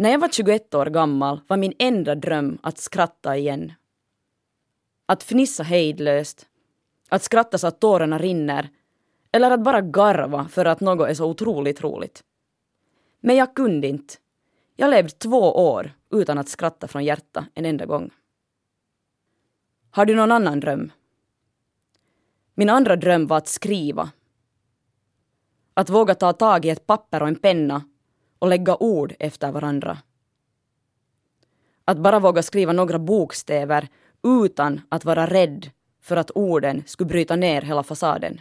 När 0.00 0.10
jag 0.10 0.18
var 0.18 0.28
21 0.28 0.74
år 0.74 0.86
gammal 0.86 1.40
var 1.46 1.56
min 1.56 1.72
enda 1.78 2.14
dröm 2.14 2.58
att 2.62 2.78
skratta 2.78 3.36
igen. 3.36 3.72
Att 5.06 5.22
fnissa 5.22 5.62
hejdlöst, 5.62 6.46
att 7.08 7.22
skratta 7.22 7.58
så 7.58 7.66
att 7.66 7.80
tårarna 7.80 8.18
rinner 8.18 8.68
eller 9.32 9.50
att 9.50 9.64
bara 9.64 9.80
garva 9.80 10.48
för 10.48 10.64
att 10.64 10.80
något 10.80 11.08
är 11.08 11.14
så 11.14 11.30
otroligt 11.30 11.82
roligt. 11.82 12.24
Men 13.20 13.36
jag 13.36 13.54
kunde 13.54 13.88
inte. 13.88 14.14
Jag 14.76 14.90
levde 14.90 15.10
två 15.10 15.72
år 15.72 15.92
utan 16.10 16.38
att 16.38 16.48
skratta 16.48 16.88
från 16.88 17.04
hjärta 17.04 17.46
en 17.54 17.64
enda 17.64 17.86
gång. 17.86 18.10
Har 19.90 20.06
du 20.06 20.14
någon 20.14 20.32
annan 20.32 20.60
dröm? 20.60 20.92
Min 22.54 22.68
andra 22.68 22.96
dröm 22.96 23.26
var 23.26 23.36
att 23.36 23.48
skriva. 23.48 24.10
Att 25.74 25.90
våga 25.90 26.14
ta 26.14 26.32
tag 26.32 26.64
i 26.64 26.70
ett 26.70 26.86
papper 26.86 27.22
och 27.22 27.28
en 27.28 27.36
penna 27.36 27.82
och 28.38 28.48
lägga 28.48 28.76
ord 28.76 29.14
efter 29.18 29.52
varandra. 29.52 29.98
Att 31.84 31.98
bara 31.98 32.18
våga 32.18 32.42
skriva 32.42 32.72
några 32.72 32.98
bokstäver 32.98 33.88
utan 34.22 34.80
att 34.88 35.04
vara 35.04 35.26
rädd 35.26 35.70
för 36.00 36.16
att 36.16 36.30
orden 36.34 36.82
skulle 36.86 37.08
bryta 37.08 37.36
ner 37.36 37.62
hela 37.62 37.82
fasaden. 37.82 38.40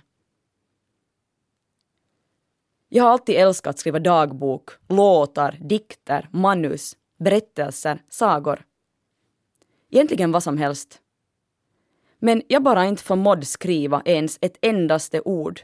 Jag 2.89 3.03
har 3.03 3.11
alltid 3.11 3.35
älskat 3.35 3.69
att 3.69 3.79
skriva 3.79 3.99
dagbok, 3.99 4.69
låtar, 4.87 5.57
dikter, 5.61 6.29
manus, 6.31 6.97
berättelser, 7.17 8.03
sagor. 8.09 8.65
Egentligen 9.89 10.31
vad 10.31 10.43
som 10.43 10.57
helst. 10.57 11.01
Men 12.19 12.41
jag 12.47 12.63
bara 12.63 12.85
inte 12.85 13.03
förmådde 13.03 13.45
skriva 13.45 14.01
ens 14.05 14.37
ett 14.41 14.57
endaste 14.61 15.21
ord 15.21 15.61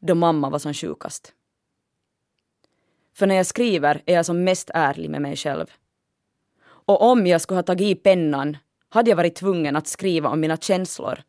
då 0.00 0.14
mamma 0.14 0.50
var 0.50 0.58
som 0.58 0.74
sjukast. 0.74 1.32
För 3.14 3.26
när 3.26 3.34
jag 3.34 3.46
skriver 3.46 4.02
är 4.06 4.14
jag 4.14 4.26
som 4.26 4.44
mest 4.44 4.70
ärlig 4.74 5.10
med 5.10 5.22
mig 5.22 5.36
själv. 5.36 5.66
Och 6.64 7.02
om 7.02 7.26
jag 7.26 7.40
skulle 7.40 7.58
ha 7.58 7.62
tagit 7.62 7.98
i 7.98 8.00
pennan 8.00 8.56
hade 8.88 9.10
jag 9.10 9.16
varit 9.16 9.34
tvungen 9.34 9.76
att 9.76 9.86
skriva 9.86 10.28
om 10.28 10.40
mina 10.40 10.56
känslor. 10.56 11.22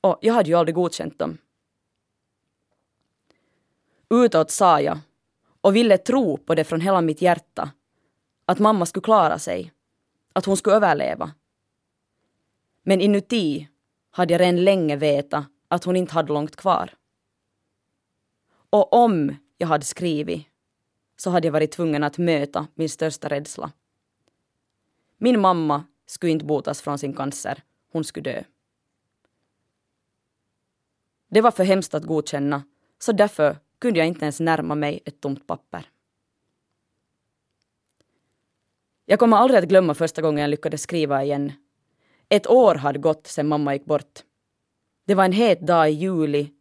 Och 0.00 0.18
jag 0.20 0.34
hade 0.34 0.48
ju 0.48 0.54
aldrig 0.54 0.74
godkänt 0.74 1.18
dem. 1.18 1.38
Utåt 4.10 4.50
sa 4.50 4.80
jag, 4.80 4.98
och 5.60 5.76
ville 5.76 5.98
tro 5.98 6.36
på 6.36 6.54
det 6.54 6.64
från 6.64 6.80
hela 6.80 7.00
mitt 7.00 7.22
hjärta, 7.22 7.70
att 8.44 8.58
mamma 8.58 8.86
skulle 8.86 9.02
klara 9.02 9.38
sig, 9.38 9.72
att 10.32 10.44
hon 10.44 10.56
skulle 10.56 10.76
överleva. 10.76 11.32
Men 12.82 13.00
inuti 13.00 13.68
hade 14.10 14.34
jag 14.34 14.40
redan 14.40 14.64
länge 14.64 14.96
vetat 14.96 15.44
att 15.68 15.84
hon 15.84 15.96
inte 15.96 16.14
hade 16.14 16.32
långt 16.32 16.56
kvar. 16.56 16.94
Och 18.70 18.92
om 18.92 19.36
jag 19.58 19.68
hade 19.68 19.84
skrivit 19.84 20.49
så 21.20 21.30
hade 21.30 21.46
jag 21.46 21.52
varit 21.52 21.72
tvungen 21.72 22.04
att 22.04 22.18
möta 22.18 22.66
min 22.74 22.88
största 22.88 23.28
rädsla. 23.28 23.72
Min 25.18 25.40
mamma 25.40 25.84
skulle 26.06 26.32
inte 26.32 26.44
botas 26.44 26.80
från 26.80 26.98
sin 26.98 27.12
cancer, 27.12 27.62
hon 27.92 28.04
skulle 28.04 28.30
dö. 28.32 28.42
Det 31.28 31.40
var 31.40 31.50
för 31.50 31.64
hemskt 31.64 31.94
att 31.94 32.04
godkänna, 32.04 32.62
så 32.98 33.12
därför 33.12 33.56
kunde 33.78 33.98
jag 33.98 34.08
inte 34.08 34.24
ens 34.24 34.40
närma 34.40 34.74
mig 34.74 35.00
ett 35.04 35.20
tomt 35.20 35.46
papper. 35.46 35.90
Jag 39.06 39.18
kommer 39.18 39.36
aldrig 39.36 39.58
att 39.58 39.68
glömma 39.68 39.94
första 39.94 40.22
gången 40.22 40.40
jag 40.40 40.50
lyckades 40.50 40.82
skriva 40.82 41.24
igen. 41.24 41.52
Ett 42.28 42.46
år 42.46 42.74
hade 42.74 42.98
gått 42.98 43.26
sedan 43.26 43.48
mamma 43.48 43.74
gick 43.74 43.84
bort. 43.84 44.20
Det 45.06 45.14
var 45.14 45.24
en 45.24 45.32
het 45.32 45.60
dag 45.60 45.90
i 45.90 45.92
juli 45.92 46.52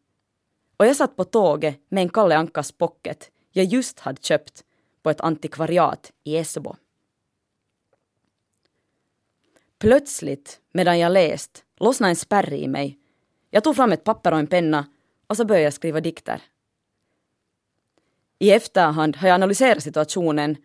och 0.77 0.85
jag 0.85 0.95
satt 0.95 1.15
på 1.15 1.23
tåget 1.23 1.79
med 1.89 2.01
en 2.01 2.09
Kalle 2.09 2.37
Ankas 2.37 2.71
pocket 2.71 3.31
jag 3.59 3.67
just 3.67 3.99
hade 3.99 4.21
köpt 4.21 4.63
på 5.03 5.09
ett 5.09 5.21
antikvariat 5.21 6.11
i 6.23 6.37
Esbo. 6.37 6.75
Plötsligt, 9.79 10.59
medan 10.73 10.99
jag 10.99 11.11
läst, 11.11 11.63
lossnade 11.79 12.11
en 12.11 12.15
spärr 12.15 12.53
i 12.53 12.67
mig. 12.67 12.99
Jag 13.49 13.63
tog 13.63 13.75
fram 13.75 13.91
ett 13.91 14.03
papper 14.03 14.31
och 14.31 14.39
en 14.39 14.47
penna 14.47 14.85
och 15.27 15.37
så 15.37 15.45
började 15.45 15.63
jag 15.63 15.73
skriva 15.73 16.01
dikter. 16.01 16.41
I 18.39 18.51
efterhand 18.51 19.15
har 19.15 19.27
jag 19.27 19.35
analyserat 19.35 19.83
situationen 19.83 20.57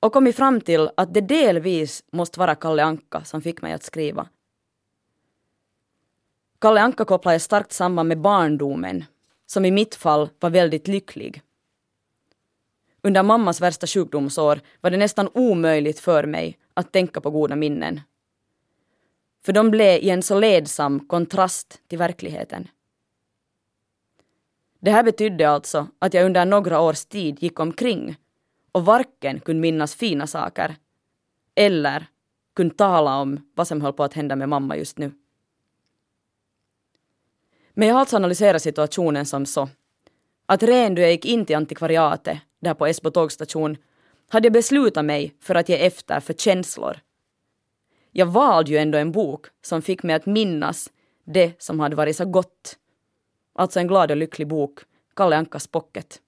och 0.00 0.12
kommit 0.12 0.36
fram 0.36 0.60
till 0.60 0.90
att 0.96 1.14
det 1.14 1.20
delvis 1.20 2.04
måste 2.12 2.38
vara 2.38 2.54
Kalle 2.54 2.84
Anka 2.84 3.24
som 3.24 3.42
fick 3.42 3.62
mig 3.62 3.72
att 3.72 3.82
skriva. 3.82 4.28
Kalle 6.58 6.80
Anka 6.80 7.04
kopplar 7.04 7.32
jag 7.32 7.42
starkt 7.42 7.72
samman 7.72 8.08
med 8.08 8.20
barndomen, 8.20 9.04
som 9.46 9.64
i 9.64 9.70
mitt 9.70 9.94
fall 9.94 10.28
var 10.40 10.50
väldigt 10.50 10.88
lycklig. 10.88 11.42
Under 13.02 13.22
mammas 13.22 13.60
värsta 13.60 13.86
sjukdomsår 13.86 14.60
var 14.80 14.90
det 14.90 14.96
nästan 14.96 15.28
omöjligt 15.34 16.00
för 16.00 16.26
mig 16.26 16.58
att 16.74 16.92
tänka 16.92 17.20
på 17.20 17.30
goda 17.30 17.56
minnen. 17.56 18.00
För 19.44 19.52
de 19.52 19.70
blev 19.70 20.02
i 20.02 20.10
en 20.10 20.22
så 20.22 20.40
ledsam 20.40 21.00
kontrast 21.06 21.80
till 21.88 21.98
verkligheten. 21.98 22.68
Det 24.80 24.90
här 24.90 25.02
betydde 25.02 25.48
alltså 25.48 25.86
att 25.98 26.14
jag 26.14 26.26
under 26.26 26.44
några 26.44 26.80
års 26.80 27.04
tid 27.04 27.42
gick 27.42 27.60
omkring 27.60 28.16
och 28.72 28.84
varken 28.84 29.40
kunde 29.40 29.60
minnas 29.60 29.94
fina 29.94 30.26
saker 30.26 30.76
eller 31.54 32.06
kunde 32.56 32.74
tala 32.74 33.16
om 33.16 33.50
vad 33.54 33.68
som 33.68 33.80
höll 33.80 33.92
på 33.92 34.04
att 34.04 34.14
hända 34.14 34.36
med 34.36 34.48
mamma 34.48 34.76
just 34.76 34.98
nu. 34.98 35.12
Men 37.74 37.88
jag 37.88 37.94
har 37.94 38.00
alltså 38.00 38.16
analyserat 38.16 38.62
situationen 38.62 39.26
som 39.26 39.46
så 39.46 39.68
att 40.52 40.62
redan 40.62 40.94
då 40.94 41.02
jag 41.02 41.10
gick 41.10 41.24
in 41.24 41.46
till 41.46 41.56
antikvariatet 41.56 42.38
där 42.60 42.74
på 42.74 42.86
Esbo 42.86 43.10
tågstation 43.10 43.76
hade 44.28 44.46
jag 44.46 44.52
beslutat 44.52 45.04
mig 45.04 45.34
för 45.40 45.54
att 45.54 45.68
ge 45.68 45.86
efter 45.86 46.20
för 46.20 46.34
känslor. 46.34 47.00
Jag 48.10 48.26
valde 48.26 48.70
ju 48.70 48.76
ändå 48.76 48.98
en 48.98 49.12
bok 49.12 49.46
som 49.62 49.82
fick 49.82 50.02
mig 50.02 50.16
att 50.16 50.26
minnas 50.26 50.90
det 51.24 51.62
som 51.62 51.80
hade 51.80 51.96
varit 51.96 52.16
så 52.16 52.24
gott 52.24 52.78
Alltså 53.54 53.80
en 53.80 53.86
glad 53.86 54.10
och 54.10 54.16
lycklig 54.16 54.48
bok, 54.48 54.80
Kalle 55.16 55.36
Ankas 55.36 55.66
pocket. 55.66 56.20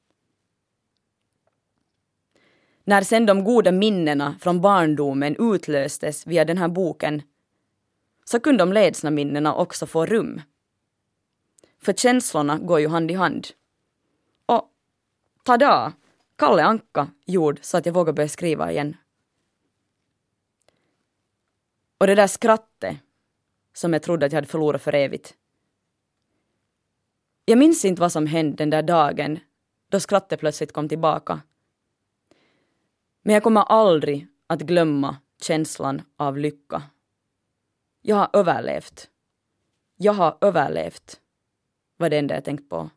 När 2.84 3.02
sen 3.02 3.26
de 3.26 3.44
goda 3.44 3.72
minnena 3.72 4.36
från 4.40 4.60
barndomen 4.60 5.36
utlöstes 5.38 6.26
via 6.26 6.44
den 6.44 6.58
här 6.58 6.68
boken 6.68 7.22
så 8.24 8.40
kunde 8.40 8.62
de 8.62 8.72
ledsna 8.72 9.10
minnena 9.10 9.54
också 9.54 9.86
få 9.86 10.06
rum. 10.06 10.40
För 11.82 11.92
känslorna 11.92 12.58
går 12.58 12.80
ju 12.80 12.88
hand 12.88 13.10
i 13.10 13.14
hand. 13.14 13.46
Tada! 15.44 15.92
Kalle 16.36 16.62
Anka 16.62 17.08
gjorde 17.26 17.62
så 17.62 17.76
att 17.76 17.86
jag 17.86 17.92
vågade 17.92 18.16
börja 18.16 18.28
skriva 18.28 18.72
igen. 18.72 18.96
Och 21.98 22.06
det 22.06 22.14
där 22.14 22.26
skrattet 22.26 22.96
som 23.74 23.92
jag 23.92 24.02
trodde 24.02 24.26
att 24.26 24.32
jag 24.32 24.36
hade 24.36 24.48
förlorat 24.48 24.82
för 24.82 24.94
evigt 24.94 25.34
jag 27.44 27.58
minns 27.58 27.84
inte 27.84 28.00
vad 28.00 28.12
som 28.12 28.26
hände 28.26 28.56
den 28.56 28.70
där 28.70 28.82
dagen 28.82 29.38
då 29.88 30.00
skrattet 30.00 30.40
plötsligt 30.40 30.72
kom 30.72 30.88
tillbaka. 30.88 31.40
Men 33.22 33.34
jag 33.34 33.42
kommer 33.42 33.60
aldrig 33.60 34.26
att 34.46 34.60
glömma 34.60 35.16
känslan 35.42 36.02
av 36.16 36.38
lycka. 36.38 36.82
Jag 38.02 38.16
har 38.16 38.30
överlevt. 38.32 39.10
Jag 39.96 40.12
har 40.12 40.38
överlevt, 40.40 41.20
var 41.96 42.10
det 42.10 42.18
enda 42.18 42.34
jag 42.34 42.44
tänkt 42.44 42.70
på. 42.70 42.90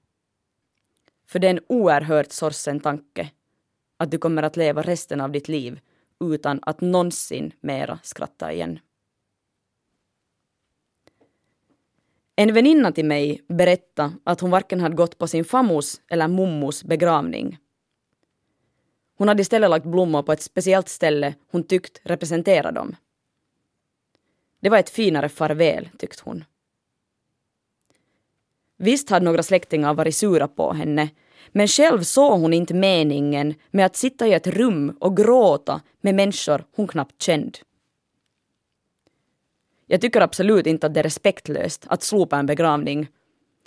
För 1.27 1.39
det 1.39 1.47
är 1.47 1.51
en 1.51 1.65
oerhört 1.69 2.31
sorgsen 2.31 2.79
tanke 2.79 3.31
att 3.97 4.11
du 4.11 4.17
kommer 4.17 4.43
att 4.43 4.57
leva 4.57 4.81
resten 4.81 5.21
av 5.21 5.31
ditt 5.31 5.47
liv 5.47 5.79
utan 6.19 6.59
att 6.61 6.81
någonsin 6.81 7.51
mera 7.59 7.99
skratta 8.03 8.53
igen. 8.53 8.79
En 12.35 12.53
väninna 12.53 12.91
till 12.91 13.05
mig 13.05 13.41
berättade 13.47 14.11
att 14.23 14.41
hon 14.41 14.51
varken 14.51 14.79
hade 14.79 14.95
gått 14.95 15.17
på 15.17 15.27
sin 15.27 15.45
famos 15.45 16.01
eller 16.09 16.27
mommos 16.27 16.83
begravning. 16.83 17.57
Hon 19.17 19.27
hade 19.27 19.41
istället 19.41 19.69
lagt 19.69 19.85
blommor 19.85 20.23
på 20.23 20.31
ett 20.31 20.41
speciellt 20.41 20.89
ställe 20.89 21.35
hon 21.51 21.63
tyckt 21.63 22.01
representerade 22.03 22.79
dem. 22.79 22.95
Det 24.59 24.69
var 24.69 24.77
ett 24.77 24.89
finare 24.89 25.29
farväl, 25.29 25.89
tyckte 25.97 26.21
hon. 26.25 26.43
Visst 28.77 29.09
hade 29.09 29.25
några 29.25 29.43
släktingar 29.43 29.93
varit 29.93 30.15
sura 30.15 30.47
på 30.47 30.73
henne, 30.73 31.09
men 31.51 31.67
själv 31.67 32.03
såg 32.03 32.39
hon 32.39 32.53
inte 32.53 32.73
meningen 32.73 33.53
med 33.71 33.85
att 33.85 33.95
sitta 33.95 34.27
i 34.27 34.33
ett 34.33 34.47
rum 34.47 34.97
och 34.99 35.17
gråta 35.17 35.81
med 36.01 36.15
människor 36.15 36.65
hon 36.75 36.87
knappt 36.87 37.21
kände. 37.21 37.59
Jag 39.85 40.01
tycker 40.01 40.21
absolut 40.21 40.67
inte 40.67 40.87
att 40.87 40.93
det 40.93 40.99
är 40.99 41.03
respektlöst 41.03 41.85
att 41.87 42.03
slopa 42.03 42.37
en 42.37 42.45
begravning. 42.45 43.07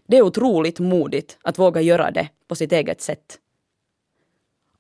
Det 0.07 0.17
är 0.17 0.23
otroligt 0.23 0.79
modigt 0.79 1.39
att 1.43 1.59
våga 1.59 1.81
göra 1.81 2.11
det 2.11 2.29
på 2.49 2.55
sitt 2.55 2.73
eget 2.73 3.01
sätt. 3.01 3.39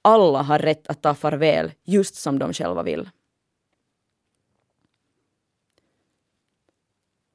Alla 0.02 0.42
har 0.42 0.58
rätt 0.58 0.88
att 0.88 1.02
ta 1.02 1.14
farväl 1.14 1.72
just 1.84 2.14
som 2.14 2.38
de 2.38 2.52
själva 2.52 2.82
vill. 2.82 3.08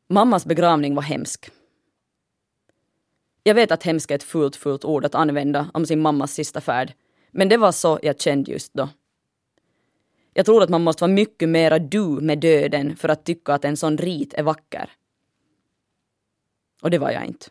Mammas 0.07 0.45
begravning 0.45 0.95
var 0.95 1.03
hemsk. 1.03 1.49
Jag 3.47 3.55
vet 3.55 3.71
att 3.71 3.83
hemska 3.83 4.13
är 4.13 4.15
ett 4.15 4.23
fult, 4.23 4.55
fult 4.55 4.85
ord 4.85 5.05
att 5.05 5.15
använda 5.15 5.71
om 5.73 5.85
sin 5.85 6.01
mammas 6.01 6.33
sista 6.33 6.61
färd, 6.61 6.93
men 7.31 7.49
det 7.49 7.57
var 7.57 7.71
så 7.71 7.99
jag 8.03 8.19
kände 8.19 8.51
just 8.51 8.73
då. 8.73 8.89
Jag 10.33 10.45
tror 10.45 10.63
att 10.63 10.69
man 10.69 10.83
måste 10.83 11.03
vara 11.03 11.11
mycket 11.11 11.49
mera 11.49 11.79
du 11.79 12.05
med 12.05 12.39
döden 12.39 12.95
för 12.95 13.09
att 13.09 13.25
tycka 13.25 13.53
att 13.53 13.65
en 13.65 13.77
sån 13.77 13.97
rit 13.97 14.33
är 14.33 14.43
vacker. 14.43 14.89
Och 16.81 16.91
det 16.91 16.97
var 16.97 17.11
jag 17.11 17.25
inte. 17.25 17.45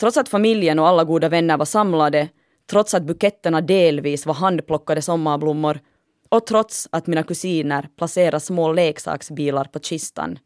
Trots 0.00 0.16
att 0.16 0.28
familjen 0.28 0.78
och 0.78 0.88
alla 0.88 1.04
goda 1.04 1.28
vänner 1.28 1.56
var 1.56 1.64
samlade, 1.64 2.28
trots 2.70 2.94
att 2.94 3.02
buketterna 3.02 3.60
delvis 3.60 4.26
var 4.26 4.34
handplockade 4.34 5.02
sommarblommor 5.02 5.80
och 6.28 6.46
trots 6.46 6.88
att 6.92 7.06
mina 7.06 7.22
kusiner 7.22 7.88
placerade 7.96 8.40
små 8.40 8.72
leksaksbilar 8.72 9.64
på 9.64 9.78
kistan 9.78 10.38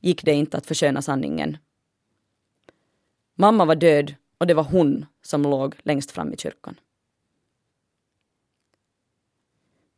gick 0.00 0.24
det 0.24 0.32
inte 0.32 0.56
att 0.56 0.66
försköna 0.66 1.02
sanningen. 1.02 1.56
Mamma 3.38 3.64
var 3.64 3.74
död 3.74 4.14
och 4.38 4.46
det 4.46 4.54
var 4.54 4.62
hon 4.62 5.06
som 5.22 5.42
låg 5.42 5.76
längst 5.82 6.10
fram 6.10 6.32
i 6.32 6.36
kyrkan. 6.36 6.80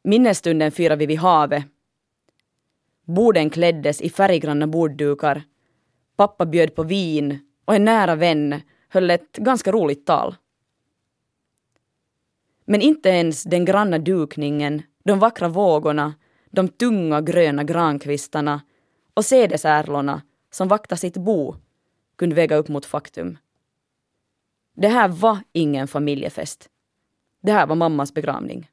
Minnesstunden 0.02 0.72
firade 0.72 0.98
vi 0.98 1.06
vid 1.06 1.18
havet. 1.18 1.64
Borden 3.04 3.50
kläddes 3.50 4.00
i 4.00 4.10
färggranna 4.10 4.66
borddukar. 4.66 5.42
Pappa 6.16 6.46
bjöd 6.46 6.74
på 6.74 6.82
vin 6.82 7.38
och 7.64 7.74
en 7.74 7.84
nära 7.84 8.14
vän 8.14 8.60
höll 8.88 9.10
ett 9.10 9.36
ganska 9.36 9.72
roligt 9.72 10.06
tal. 10.06 10.36
Men 12.64 12.80
inte 12.80 13.08
ens 13.08 13.42
den 13.42 13.64
granna 13.64 13.98
dukningen, 13.98 14.82
de 15.04 15.18
vackra 15.18 15.48
vågorna, 15.48 16.14
de 16.50 16.68
tunga 16.68 17.20
gröna 17.20 17.64
grankvistarna 17.64 18.60
och 19.14 19.24
sädesärlorna 19.24 20.22
som 20.50 20.68
vaktar 20.68 20.96
sitt 20.96 21.16
bo 21.16 21.56
kunde 22.18 22.36
väga 22.36 22.56
upp 22.56 22.68
mot 22.68 22.86
faktum. 22.86 23.38
Det 24.74 24.88
här 24.88 25.08
var 25.08 25.38
ingen 25.52 25.88
familjefest. 25.88 26.68
Det 27.42 27.52
här 27.52 27.66
var 27.66 27.76
mammas 27.76 28.14
begravning. 28.14 28.70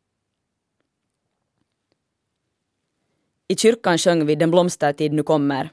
I 3.48 3.56
kyrkan 3.56 3.98
sjöng 3.98 4.26
vi 4.26 4.36
Den 4.36 4.52
blomstertid 4.52 5.14
nu 5.14 5.24
kommer. 5.24 5.70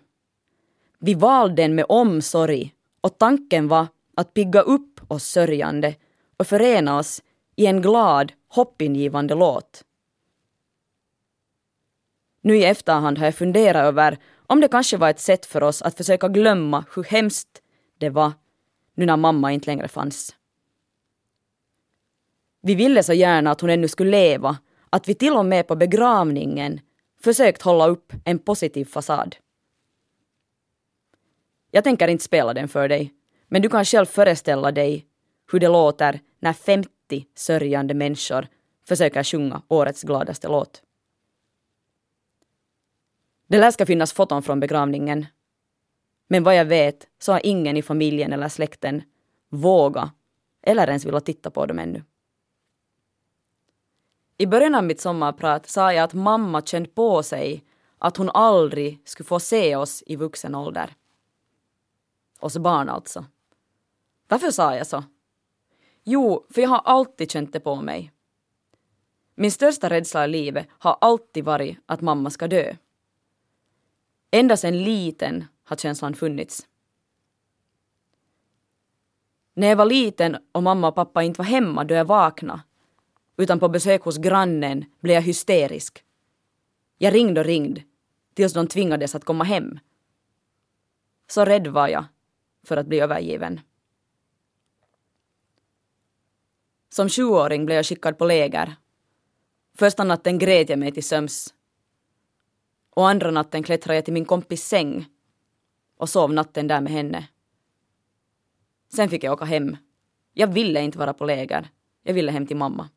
Vi 0.99 1.15
valde 1.15 1.63
den 1.63 1.75
med 1.75 1.85
omsorg 1.89 2.75
och 3.01 3.19
tanken 3.19 3.69
var 3.69 3.87
att 4.17 4.35
pigga 4.35 4.61
upp 4.61 5.01
oss 5.09 5.25
sörjande 5.25 5.95
och 6.37 6.47
förena 6.47 6.99
oss 6.99 7.23
i 7.57 7.67
en 7.67 7.83
glad, 7.83 8.33
hoppingivande 8.49 9.35
låt. 9.35 9.85
Nu 12.43 12.57
i 12.57 12.65
efterhand 12.65 13.19
har 13.19 13.25
jag 13.25 13.35
funderat 13.35 13.85
över 13.85 14.19
om 14.47 14.61
det 14.61 14.69
kanske 14.69 14.97
var 14.97 15.11
ett 15.11 15.21
sätt 15.21 15.47
för 15.47 15.63
oss 15.63 15.83
att 15.83 15.97
försöka 15.97 16.29
glömma 16.29 16.85
hur 16.95 17.05
hemskt 17.05 17.62
det 18.03 18.11
var 18.11 18.33
nu 18.95 19.07
när 19.07 19.17
mamma 19.17 19.53
inte 19.53 19.67
längre 19.71 19.89
fanns. 19.89 20.37
Vi 22.63 22.75
ville 22.75 23.03
så 23.03 23.13
gärna 23.13 23.51
att 23.51 23.61
hon 23.61 23.71
ännu 23.71 23.89
skulle 23.89 24.11
leva 24.11 24.59
att 24.91 25.09
vi 25.09 25.15
till 25.15 25.33
och 25.33 25.47
med 25.47 25.67
på 25.67 25.77
begravningen 25.77 26.81
försökt 27.25 27.63
hålla 27.63 27.87
upp 27.87 28.13
en 28.25 28.39
positiv 28.39 28.85
fasad. 28.85 29.37
Jag 31.71 31.85
tänker 31.85 32.09
inte 32.09 32.25
spela 32.25 32.55
den 32.55 32.69
för 32.69 32.89
dig, 32.89 33.13
men 33.49 33.63
du 33.63 33.69
kan 33.69 33.85
själv 33.85 34.07
föreställa 34.07 34.73
dig 34.73 35.07
hur 35.53 35.61
det 35.61 35.69
låter 35.69 36.21
när 36.41 36.53
50 36.53 36.91
sörjande 37.35 37.95
människor 37.95 38.47
försöker 38.89 39.25
sjunga 39.25 39.63
årets 39.69 40.03
gladaste 40.03 40.49
låt. 40.49 40.83
Det 43.47 43.59
lär 43.59 43.71
ska 43.71 43.87
finnas 43.87 44.13
foton 44.13 44.43
från 44.43 44.61
begravningen. 44.61 45.27
Men 46.33 46.45
vad 46.45 46.57
jag 46.57 46.65
vet 46.65 47.07
så 47.19 47.33
har 47.33 47.47
ingen 47.47 47.77
i 47.77 47.83
familjen 47.83 48.33
eller 48.33 48.49
släkten 48.49 49.03
vågat 49.49 50.11
eller 50.63 50.89
ens 50.89 51.05
velat 51.05 51.25
titta 51.25 51.51
på 51.51 51.67
dem 51.67 51.79
ännu. 51.79 52.03
I 54.37 54.47
början 54.47 54.75
av 54.75 54.85
mitt 54.85 55.01
sommarprat 55.01 55.69
sa 55.69 55.93
jag 55.93 56.05
att 56.05 56.15
mamma 56.15 56.63
känt 56.63 56.95
på 56.95 57.23
sig 57.23 57.65
att 57.99 58.17
hon 58.17 58.31
aldrig 58.31 59.03
skulle 59.05 59.27
få 59.27 59.41
se 59.41 59.77
oss 59.77 60.03
i 60.07 60.17
vuxen 60.17 60.55
ålder. 60.55 60.95
Oss 62.41 62.59
barn 62.59 62.89
alltså. 62.89 63.25
Varför 64.29 64.51
sa 64.51 64.77
jag 64.77 64.87
så? 64.87 65.05
Jo, 66.05 66.47
för 66.51 66.63
jag 66.63 66.69
har 66.69 66.83
alltid 66.85 67.31
känt 67.31 67.53
det 67.53 67.61
på 67.61 67.77
mig. 67.77 68.13
Min 69.35 69.51
största 69.51 69.91
rädsla 69.91 70.25
i 70.25 70.29
livet 70.29 70.67
har 70.79 70.99
alltid 71.01 71.45
varit 71.45 71.79
att 71.87 72.01
mamma 72.01 72.31
ska 72.31 72.49
dö. 72.49 72.77
Ända 74.31 74.57
sedan 74.57 74.83
liten 74.83 75.45
har 75.65 75.77
känslan 75.77 76.15
funnits. 76.15 76.67
När 79.55 79.69
jag 79.69 79.77
var 79.77 79.87
liten 79.87 80.37
och 80.53 80.63
mamma 80.63 80.89
och 80.89 80.95
pappa 80.95 81.23
inte 81.23 81.39
var 81.39 81.45
hemma 81.47 81.85
då 81.85 81.95
jag 81.95 82.05
vaknade 82.05 82.63
utan 83.37 83.61
på 83.61 83.69
besök 83.69 84.03
hos 84.03 84.19
grannen 84.19 84.85
blev 85.01 85.15
jag 85.15 85.23
hysterisk. 85.23 86.05
Jag 86.99 87.15
ringde 87.15 87.41
och 87.41 87.47
ringde 87.47 87.83
tills 88.35 88.53
de 88.53 88.67
tvingades 88.67 89.15
att 89.15 89.25
komma 89.25 89.45
hem. 89.45 89.79
Så 91.27 91.45
rädd 91.45 91.67
var 91.67 91.89
jag 91.89 92.05
för 92.65 92.77
att 92.77 92.87
bli 92.87 93.01
övergiven. 93.01 93.61
Som 96.89 97.09
sjuåring 97.09 97.67
blev 97.67 97.77
jag 97.77 97.87
skickad 97.87 98.19
på 98.19 98.25
läger. 98.25 98.77
Första 99.75 100.05
natten 100.05 100.39
grät 100.39 100.69
jag 100.69 100.79
mig 100.79 100.93
till 100.93 101.05
söms. 101.05 101.55
Och 102.91 103.09
andra 103.09 103.31
natten 103.31 103.63
klättrade 103.63 103.95
jag 103.95 104.05
till 104.05 104.15
min 104.15 104.25
kompis 104.25 104.65
säng 104.65 105.07
och 106.03 106.09
sov 106.09 106.33
natten 106.33 106.67
där 106.67 106.81
med 106.81 106.93
henne. 106.93 107.29
Sen 108.89 109.09
fick 109.09 109.25
jag 109.25 109.33
åka 109.33 109.45
hem. 109.45 109.77
Jag 110.33 110.47
ville 110.47 110.81
inte 110.81 110.99
vara 110.99 111.13
på 111.13 111.25
läger. 111.25 111.71
Jag 112.03 112.15
ville 112.15 112.33
hem 112.33 112.47
till 112.47 112.57
mamma. 112.57 112.89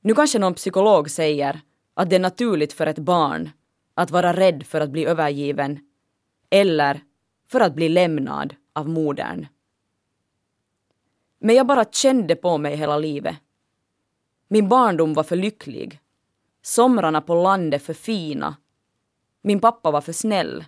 Nu 0.00 0.14
kanske 0.14 0.38
någon 0.38 0.54
psykolog 0.54 1.10
säger 1.10 1.60
att 1.94 2.10
det 2.10 2.16
är 2.16 2.20
naturligt 2.20 2.72
för 2.72 2.86
ett 2.86 2.98
barn 2.98 3.50
att 3.94 4.10
vara 4.10 4.32
rädd 4.32 4.66
för 4.66 4.80
att 4.80 4.90
bli 4.90 5.04
övergiven 5.04 5.78
eller 6.50 7.00
för 7.48 7.60
att 7.60 7.74
bli 7.74 7.88
lämnad 7.88 8.54
av 8.72 8.88
modern. 8.88 9.46
Men 11.38 11.56
jag 11.56 11.66
bara 11.66 11.84
kände 11.84 12.36
på 12.36 12.58
mig 12.58 12.76
hela 12.76 12.98
livet. 12.98 13.36
Min 14.48 14.68
barndom 14.68 15.14
var 15.14 15.24
för 15.24 15.36
lycklig. 15.36 16.00
Somrarna 16.62 17.20
på 17.20 17.34
landet 17.34 17.82
för 17.82 17.94
fina. 17.94 18.56
Min 19.42 19.60
pappa 19.60 19.90
var 19.90 20.00
för 20.00 20.12
snäll. 20.12 20.64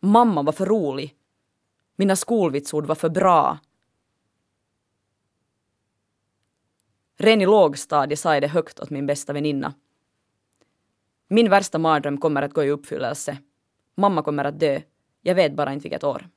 Mamma 0.00 0.42
var 0.42 0.52
för 0.52 0.66
rolig. 0.66 1.16
Mina 1.96 2.16
skolvitsord 2.16 2.86
var 2.86 2.94
för 2.94 3.08
bra. 3.08 3.58
Redan 7.16 7.42
i 7.42 7.46
lågstadiet 7.46 8.18
sa 8.18 8.34
jag 8.34 8.42
det 8.42 8.48
högt 8.48 8.80
åt 8.80 8.90
min 8.90 9.06
bästa 9.06 9.32
väninna. 9.32 9.74
Min 11.28 11.50
värsta 11.50 11.78
mardröm 11.78 12.18
kommer 12.18 12.42
att 12.42 12.52
gå 12.52 12.64
i 12.64 12.70
uppfyllelse. 12.70 13.38
Mamma 13.94 14.22
kommer 14.22 14.44
att 14.44 14.60
dö. 14.60 14.80
Jag 15.20 15.34
vet 15.34 15.54
bara 15.54 15.72
inte 15.72 15.82
vilket 15.82 16.04
år. 16.04 16.28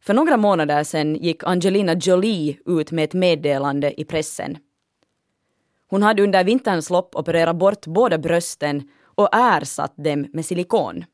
För 0.00 0.14
några 0.14 0.36
månader 0.36 0.84
sedan 0.84 1.14
gick 1.14 1.44
Angelina 1.44 1.94
Jolie 1.94 2.58
ut 2.66 2.90
med 2.90 3.04
ett 3.04 3.14
meddelande 3.14 4.00
i 4.00 4.04
pressen. 4.04 4.58
Hon 5.86 6.02
hade 6.02 6.22
under 6.22 6.44
vinterns 6.44 6.90
lopp 6.90 7.16
opererat 7.16 7.56
bort 7.56 7.86
båda 7.86 8.18
brösten 8.18 8.88
och 9.14 9.28
ersatt 9.32 9.92
dem 9.96 10.26
med 10.32 10.46
silikon. 10.46 11.04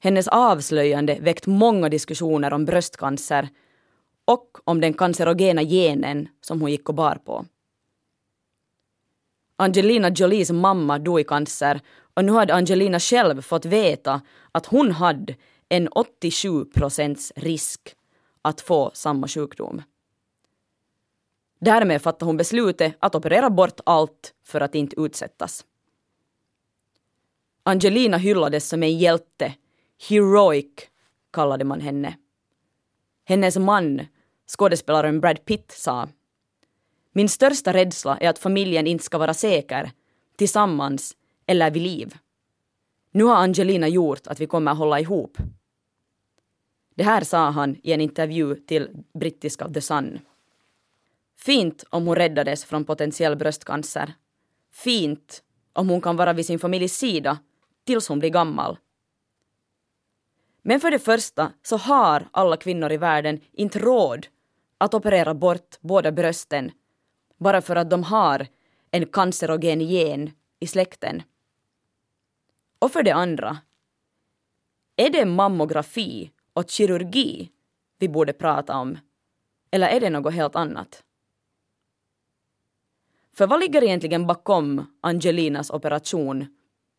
Hennes 0.00 0.28
avslöjande 0.28 1.18
väckt 1.20 1.46
många 1.46 1.88
diskussioner 1.88 2.52
om 2.52 2.64
bröstcancer 2.64 3.48
och 4.24 4.58
om 4.64 4.80
den 4.80 4.94
cancerogena 4.94 5.62
genen 5.62 6.28
som 6.40 6.60
hon 6.60 6.70
gick 6.70 6.88
och 6.88 6.94
bar 6.94 7.18
på. 7.24 7.44
Angelina 9.56 10.08
Jolies 10.08 10.50
mamma 10.50 10.98
dog 10.98 11.20
i 11.20 11.24
cancer 11.24 11.80
och 12.14 12.24
nu 12.24 12.32
hade 12.32 12.54
Angelina 12.54 13.00
själv 13.00 13.42
fått 13.42 13.64
veta 13.64 14.20
att 14.52 14.66
hon 14.66 14.90
hade 14.90 15.34
en 15.68 15.88
87 15.88 16.64
procents 16.64 17.32
risk 17.36 17.96
att 18.42 18.60
få 18.60 18.90
samma 18.94 19.28
sjukdom. 19.28 19.82
Därmed 21.60 22.02
fattade 22.02 22.24
hon 22.24 22.36
beslutet 22.36 22.96
att 22.98 23.14
operera 23.14 23.50
bort 23.50 23.80
allt 23.86 24.34
för 24.44 24.60
att 24.60 24.74
inte 24.74 25.00
utsättas. 25.00 25.64
Angelina 27.66 28.16
hyllades 28.16 28.68
som 28.68 28.82
en 28.82 28.98
hjälte. 28.98 29.54
Heroic 30.08 30.72
kallade 31.32 31.64
man 31.64 31.80
henne. 31.80 32.16
Hennes 33.24 33.56
man, 33.56 34.06
skådespelaren 34.46 35.20
Brad 35.20 35.44
Pitt, 35.44 35.72
sa 35.72 36.08
Min 37.12 37.28
största 37.28 37.72
rädsla 37.72 38.18
är 38.18 38.28
att 38.28 38.38
familjen 38.38 38.86
inte 38.86 39.04
ska 39.04 39.18
vara 39.18 39.34
säker, 39.34 39.92
tillsammans 40.36 41.16
eller 41.46 41.70
vid 41.70 41.82
liv. 41.82 42.14
Nu 43.10 43.24
har 43.24 43.36
Angelina 43.36 43.88
gjort 43.88 44.26
att 44.26 44.40
vi 44.40 44.46
kommer 44.46 44.74
hålla 44.74 45.00
ihop. 45.00 45.38
Det 46.94 47.04
här 47.04 47.24
sa 47.24 47.50
han 47.50 47.76
i 47.82 47.92
en 47.92 48.00
intervju 48.00 48.54
till 48.54 48.88
brittiska 49.14 49.68
The 49.68 49.80
Sun. 49.80 50.18
Fint 51.36 51.84
om 51.90 52.06
hon 52.06 52.16
räddades 52.16 52.64
från 52.64 52.84
potentiell 52.84 53.36
bröstcancer. 53.36 54.14
Fint 54.72 55.42
om 55.72 55.88
hon 55.88 56.00
kan 56.00 56.16
vara 56.16 56.32
vid 56.32 56.46
sin 56.46 56.58
familjs 56.58 56.96
sida 56.96 57.38
tills 57.84 58.08
hon 58.08 58.18
blir 58.18 58.30
gammal. 58.30 58.78
Men 60.62 60.80
för 60.80 60.90
det 60.90 60.98
första 60.98 61.52
så 61.62 61.76
har 61.76 62.28
alla 62.30 62.56
kvinnor 62.56 62.92
i 62.92 62.96
världen 62.96 63.40
inte 63.52 63.78
råd 63.78 64.26
att 64.78 64.94
operera 64.94 65.34
bort 65.34 65.76
båda 65.80 66.12
brösten 66.12 66.70
bara 67.36 67.62
för 67.62 67.76
att 67.76 67.90
de 67.90 68.02
har 68.02 68.46
en 68.90 69.06
cancerogen 69.06 69.80
gen 69.80 70.30
i 70.60 70.66
släkten. 70.66 71.22
Och 72.78 72.92
för 72.92 73.02
det 73.02 73.10
andra, 73.10 73.58
är 74.96 75.10
det 75.10 75.24
mammografi 75.24 76.30
och 76.52 76.70
kirurgi 76.70 77.50
vi 77.98 78.08
borde 78.08 78.32
prata 78.32 78.76
om? 78.76 78.98
Eller 79.70 79.88
är 79.88 80.00
det 80.00 80.10
något 80.10 80.34
helt 80.34 80.56
annat? 80.56 81.04
För 83.32 83.46
vad 83.46 83.60
ligger 83.60 83.82
egentligen 83.84 84.26
bakom 84.26 84.96
Angelinas 85.00 85.70
operation 85.70 86.46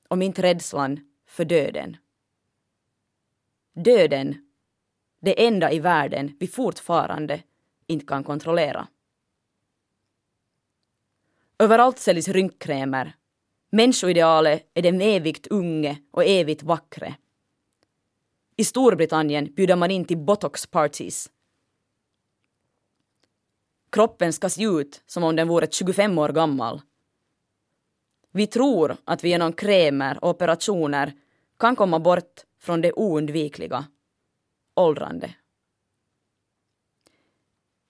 om 0.07 0.21
inte 0.21 0.41
rädslan 0.41 0.99
för 1.27 1.45
döden? 1.45 1.97
Döden, 3.73 4.35
det 5.21 5.45
enda 5.47 5.71
i 5.71 5.79
världen 5.79 6.37
vi 6.39 6.47
fortfarande 6.47 7.43
inte 7.87 8.05
kan 8.05 8.23
kontrollera. 8.23 8.87
Överallt 11.59 11.99
säljs 11.99 12.27
rynkkrämer. 12.27 13.15
Människoidealet 13.69 14.71
är 14.73 14.81
den 14.81 15.01
evigt 15.01 15.47
unge 15.47 15.97
och 16.11 16.25
evigt 16.25 16.63
vackre. 16.63 17.15
I 18.55 18.63
Storbritannien 18.63 19.53
bjuder 19.53 19.75
man 19.75 19.91
in 19.91 20.05
till 20.05 20.17
botox-parties. 20.17 21.29
Kroppen 23.89 24.33
ska 24.33 24.49
se 24.49 24.63
ut 24.63 25.03
som 25.05 25.23
om 25.23 25.35
den 25.35 25.47
vore 25.47 25.67
25 25.71 26.17
år 26.17 26.29
gammal. 26.29 26.81
Vi 28.35 28.47
tror 28.47 28.97
att 29.05 29.23
vi 29.23 29.29
genom 29.29 29.53
krämer 29.53 30.23
och 30.23 30.29
operationer 30.29 31.13
kan 31.57 31.75
komma 31.75 31.99
bort 31.99 32.45
från 32.59 32.81
det 32.81 32.93
oundvikliga, 32.93 33.85
åldrande. 34.75 35.35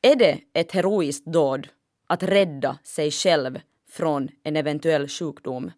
Är 0.02 0.16
det 0.16 0.42
ett 0.54 0.72
heroiskt 0.72 1.26
dåd 1.26 1.68
att 2.08 2.24
rädda 2.24 2.80
sig 2.84 3.12
själv 3.12 3.60
från 3.90 4.30
en 4.44 4.56
eventuell 4.56 5.08
sjukdom? 5.08 5.72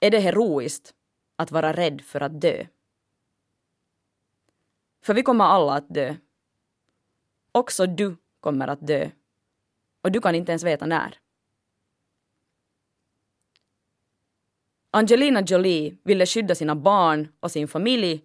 Är 0.00 0.10
det 0.10 0.20
heroiskt 0.20 0.94
att 1.36 1.50
vara 1.50 1.72
rädd 1.72 2.00
för 2.00 2.20
att 2.20 2.40
dö? 2.40 2.66
För 5.04 5.14
vi 5.14 5.22
kommer 5.22 5.44
alla 5.44 5.74
att 5.74 5.94
dö. 5.94 6.14
Också 7.52 7.86
du 7.86 8.16
kommer 8.40 8.68
att 8.68 8.86
dö. 8.86 9.10
Och 10.02 10.12
du 10.12 10.20
kan 10.20 10.34
inte 10.34 10.52
ens 10.52 10.64
veta 10.64 10.86
när. 10.86 11.18
Angelina 14.90 15.40
Jolie 15.40 15.96
ville 16.04 16.26
skydda 16.26 16.54
sina 16.54 16.76
barn 16.76 17.28
och 17.40 17.50
sin 17.50 17.68
familj 17.68 18.24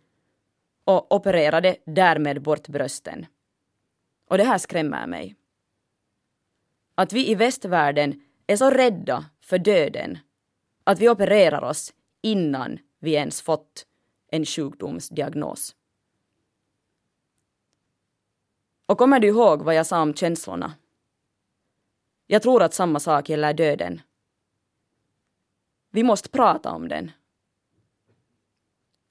och 0.86 1.16
opererade 1.16 1.78
därmed 1.86 2.42
bort 2.42 2.68
brösten. 2.68 3.26
Och 4.30 4.38
det 4.38 4.44
här 4.44 4.58
skrämmer 4.58 5.08
mig. 5.08 5.36
Att 6.96 7.14
vi 7.14 7.32
i 7.32 7.36
västvärlden 7.36 8.22
är 8.48 8.56
så 8.56 8.70
rädda 8.70 9.26
för 9.42 9.58
döden 9.58 10.18
att 10.84 11.00
vi 11.00 11.10
opererar 11.10 11.64
oss 11.64 11.94
innan 12.22 12.80
vi 13.00 13.14
ens 13.14 13.42
fått 13.42 13.86
en 14.32 14.46
sjukdomsdiagnos. 14.46 15.76
Och 18.86 18.98
kommer 18.98 19.20
du 19.20 19.28
ihåg 19.28 19.62
vad 19.62 19.76
jag 19.76 19.86
sa 19.86 20.02
om 20.02 20.14
känslorna? 20.14 20.74
Jag 22.28 22.42
tror 22.42 22.64
att 22.64 22.74
samma 22.74 23.00
sak 23.00 23.30
gäller 23.30 23.54
döden. 23.54 24.02
Vi 25.96 26.04
måste 26.04 26.30
prata 26.30 26.72
om 26.72 26.88
den. 26.88 27.12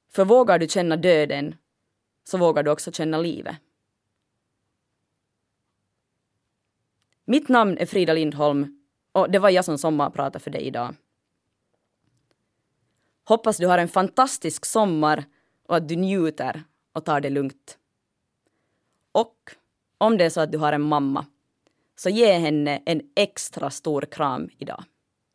För 0.09 0.25
vågar 0.25 0.59
du 0.59 0.69
känna 0.69 0.97
döden 0.97 1.55
så 2.25 2.39
vågar 2.39 2.63
du 2.63 2.71
också 2.71 2.93
känna 2.93 3.19
livet. 3.19 3.57
Mitt 7.25 7.49
namn 7.49 7.79
är 7.79 7.87
Frida 7.87 8.13
Lindholm 8.13 8.81
och 9.13 9.31
det 9.31 9.39
var 9.39 9.51
jag 9.51 9.65
som 9.65 9.79
sommarpratade 9.79 10.39
för 10.39 10.51
dig 10.51 10.63
idag. 10.63 10.95
Hoppas 13.25 13.57
du 13.57 13.67
har 13.67 13.79
en 13.79 13.89
fantastisk 13.89 14.67
sommar 14.67 15.25
och 15.67 15.77
att 15.77 15.89
du 15.89 15.97
njuter 15.97 16.65
och 16.93 17.05
tar 17.05 17.21
det 17.21 17.31
lugnt. 17.31 17.79
Och 19.13 19.51
om 19.99 20.19
det 20.19 20.25
är 20.25 20.31
så 20.31 20.41
att 20.41 20.53
du 20.53 20.59
har 20.59 20.73
en 20.73 20.83
mamma, 20.83 21.27
så 21.97 22.11
ge 22.11 22.33
henne 22.33 22.83
en 22.87 23.03
extra 23.17 23.71
stor 23.71 24.03
kram 24.03 24.51
idag. 24.59 24.85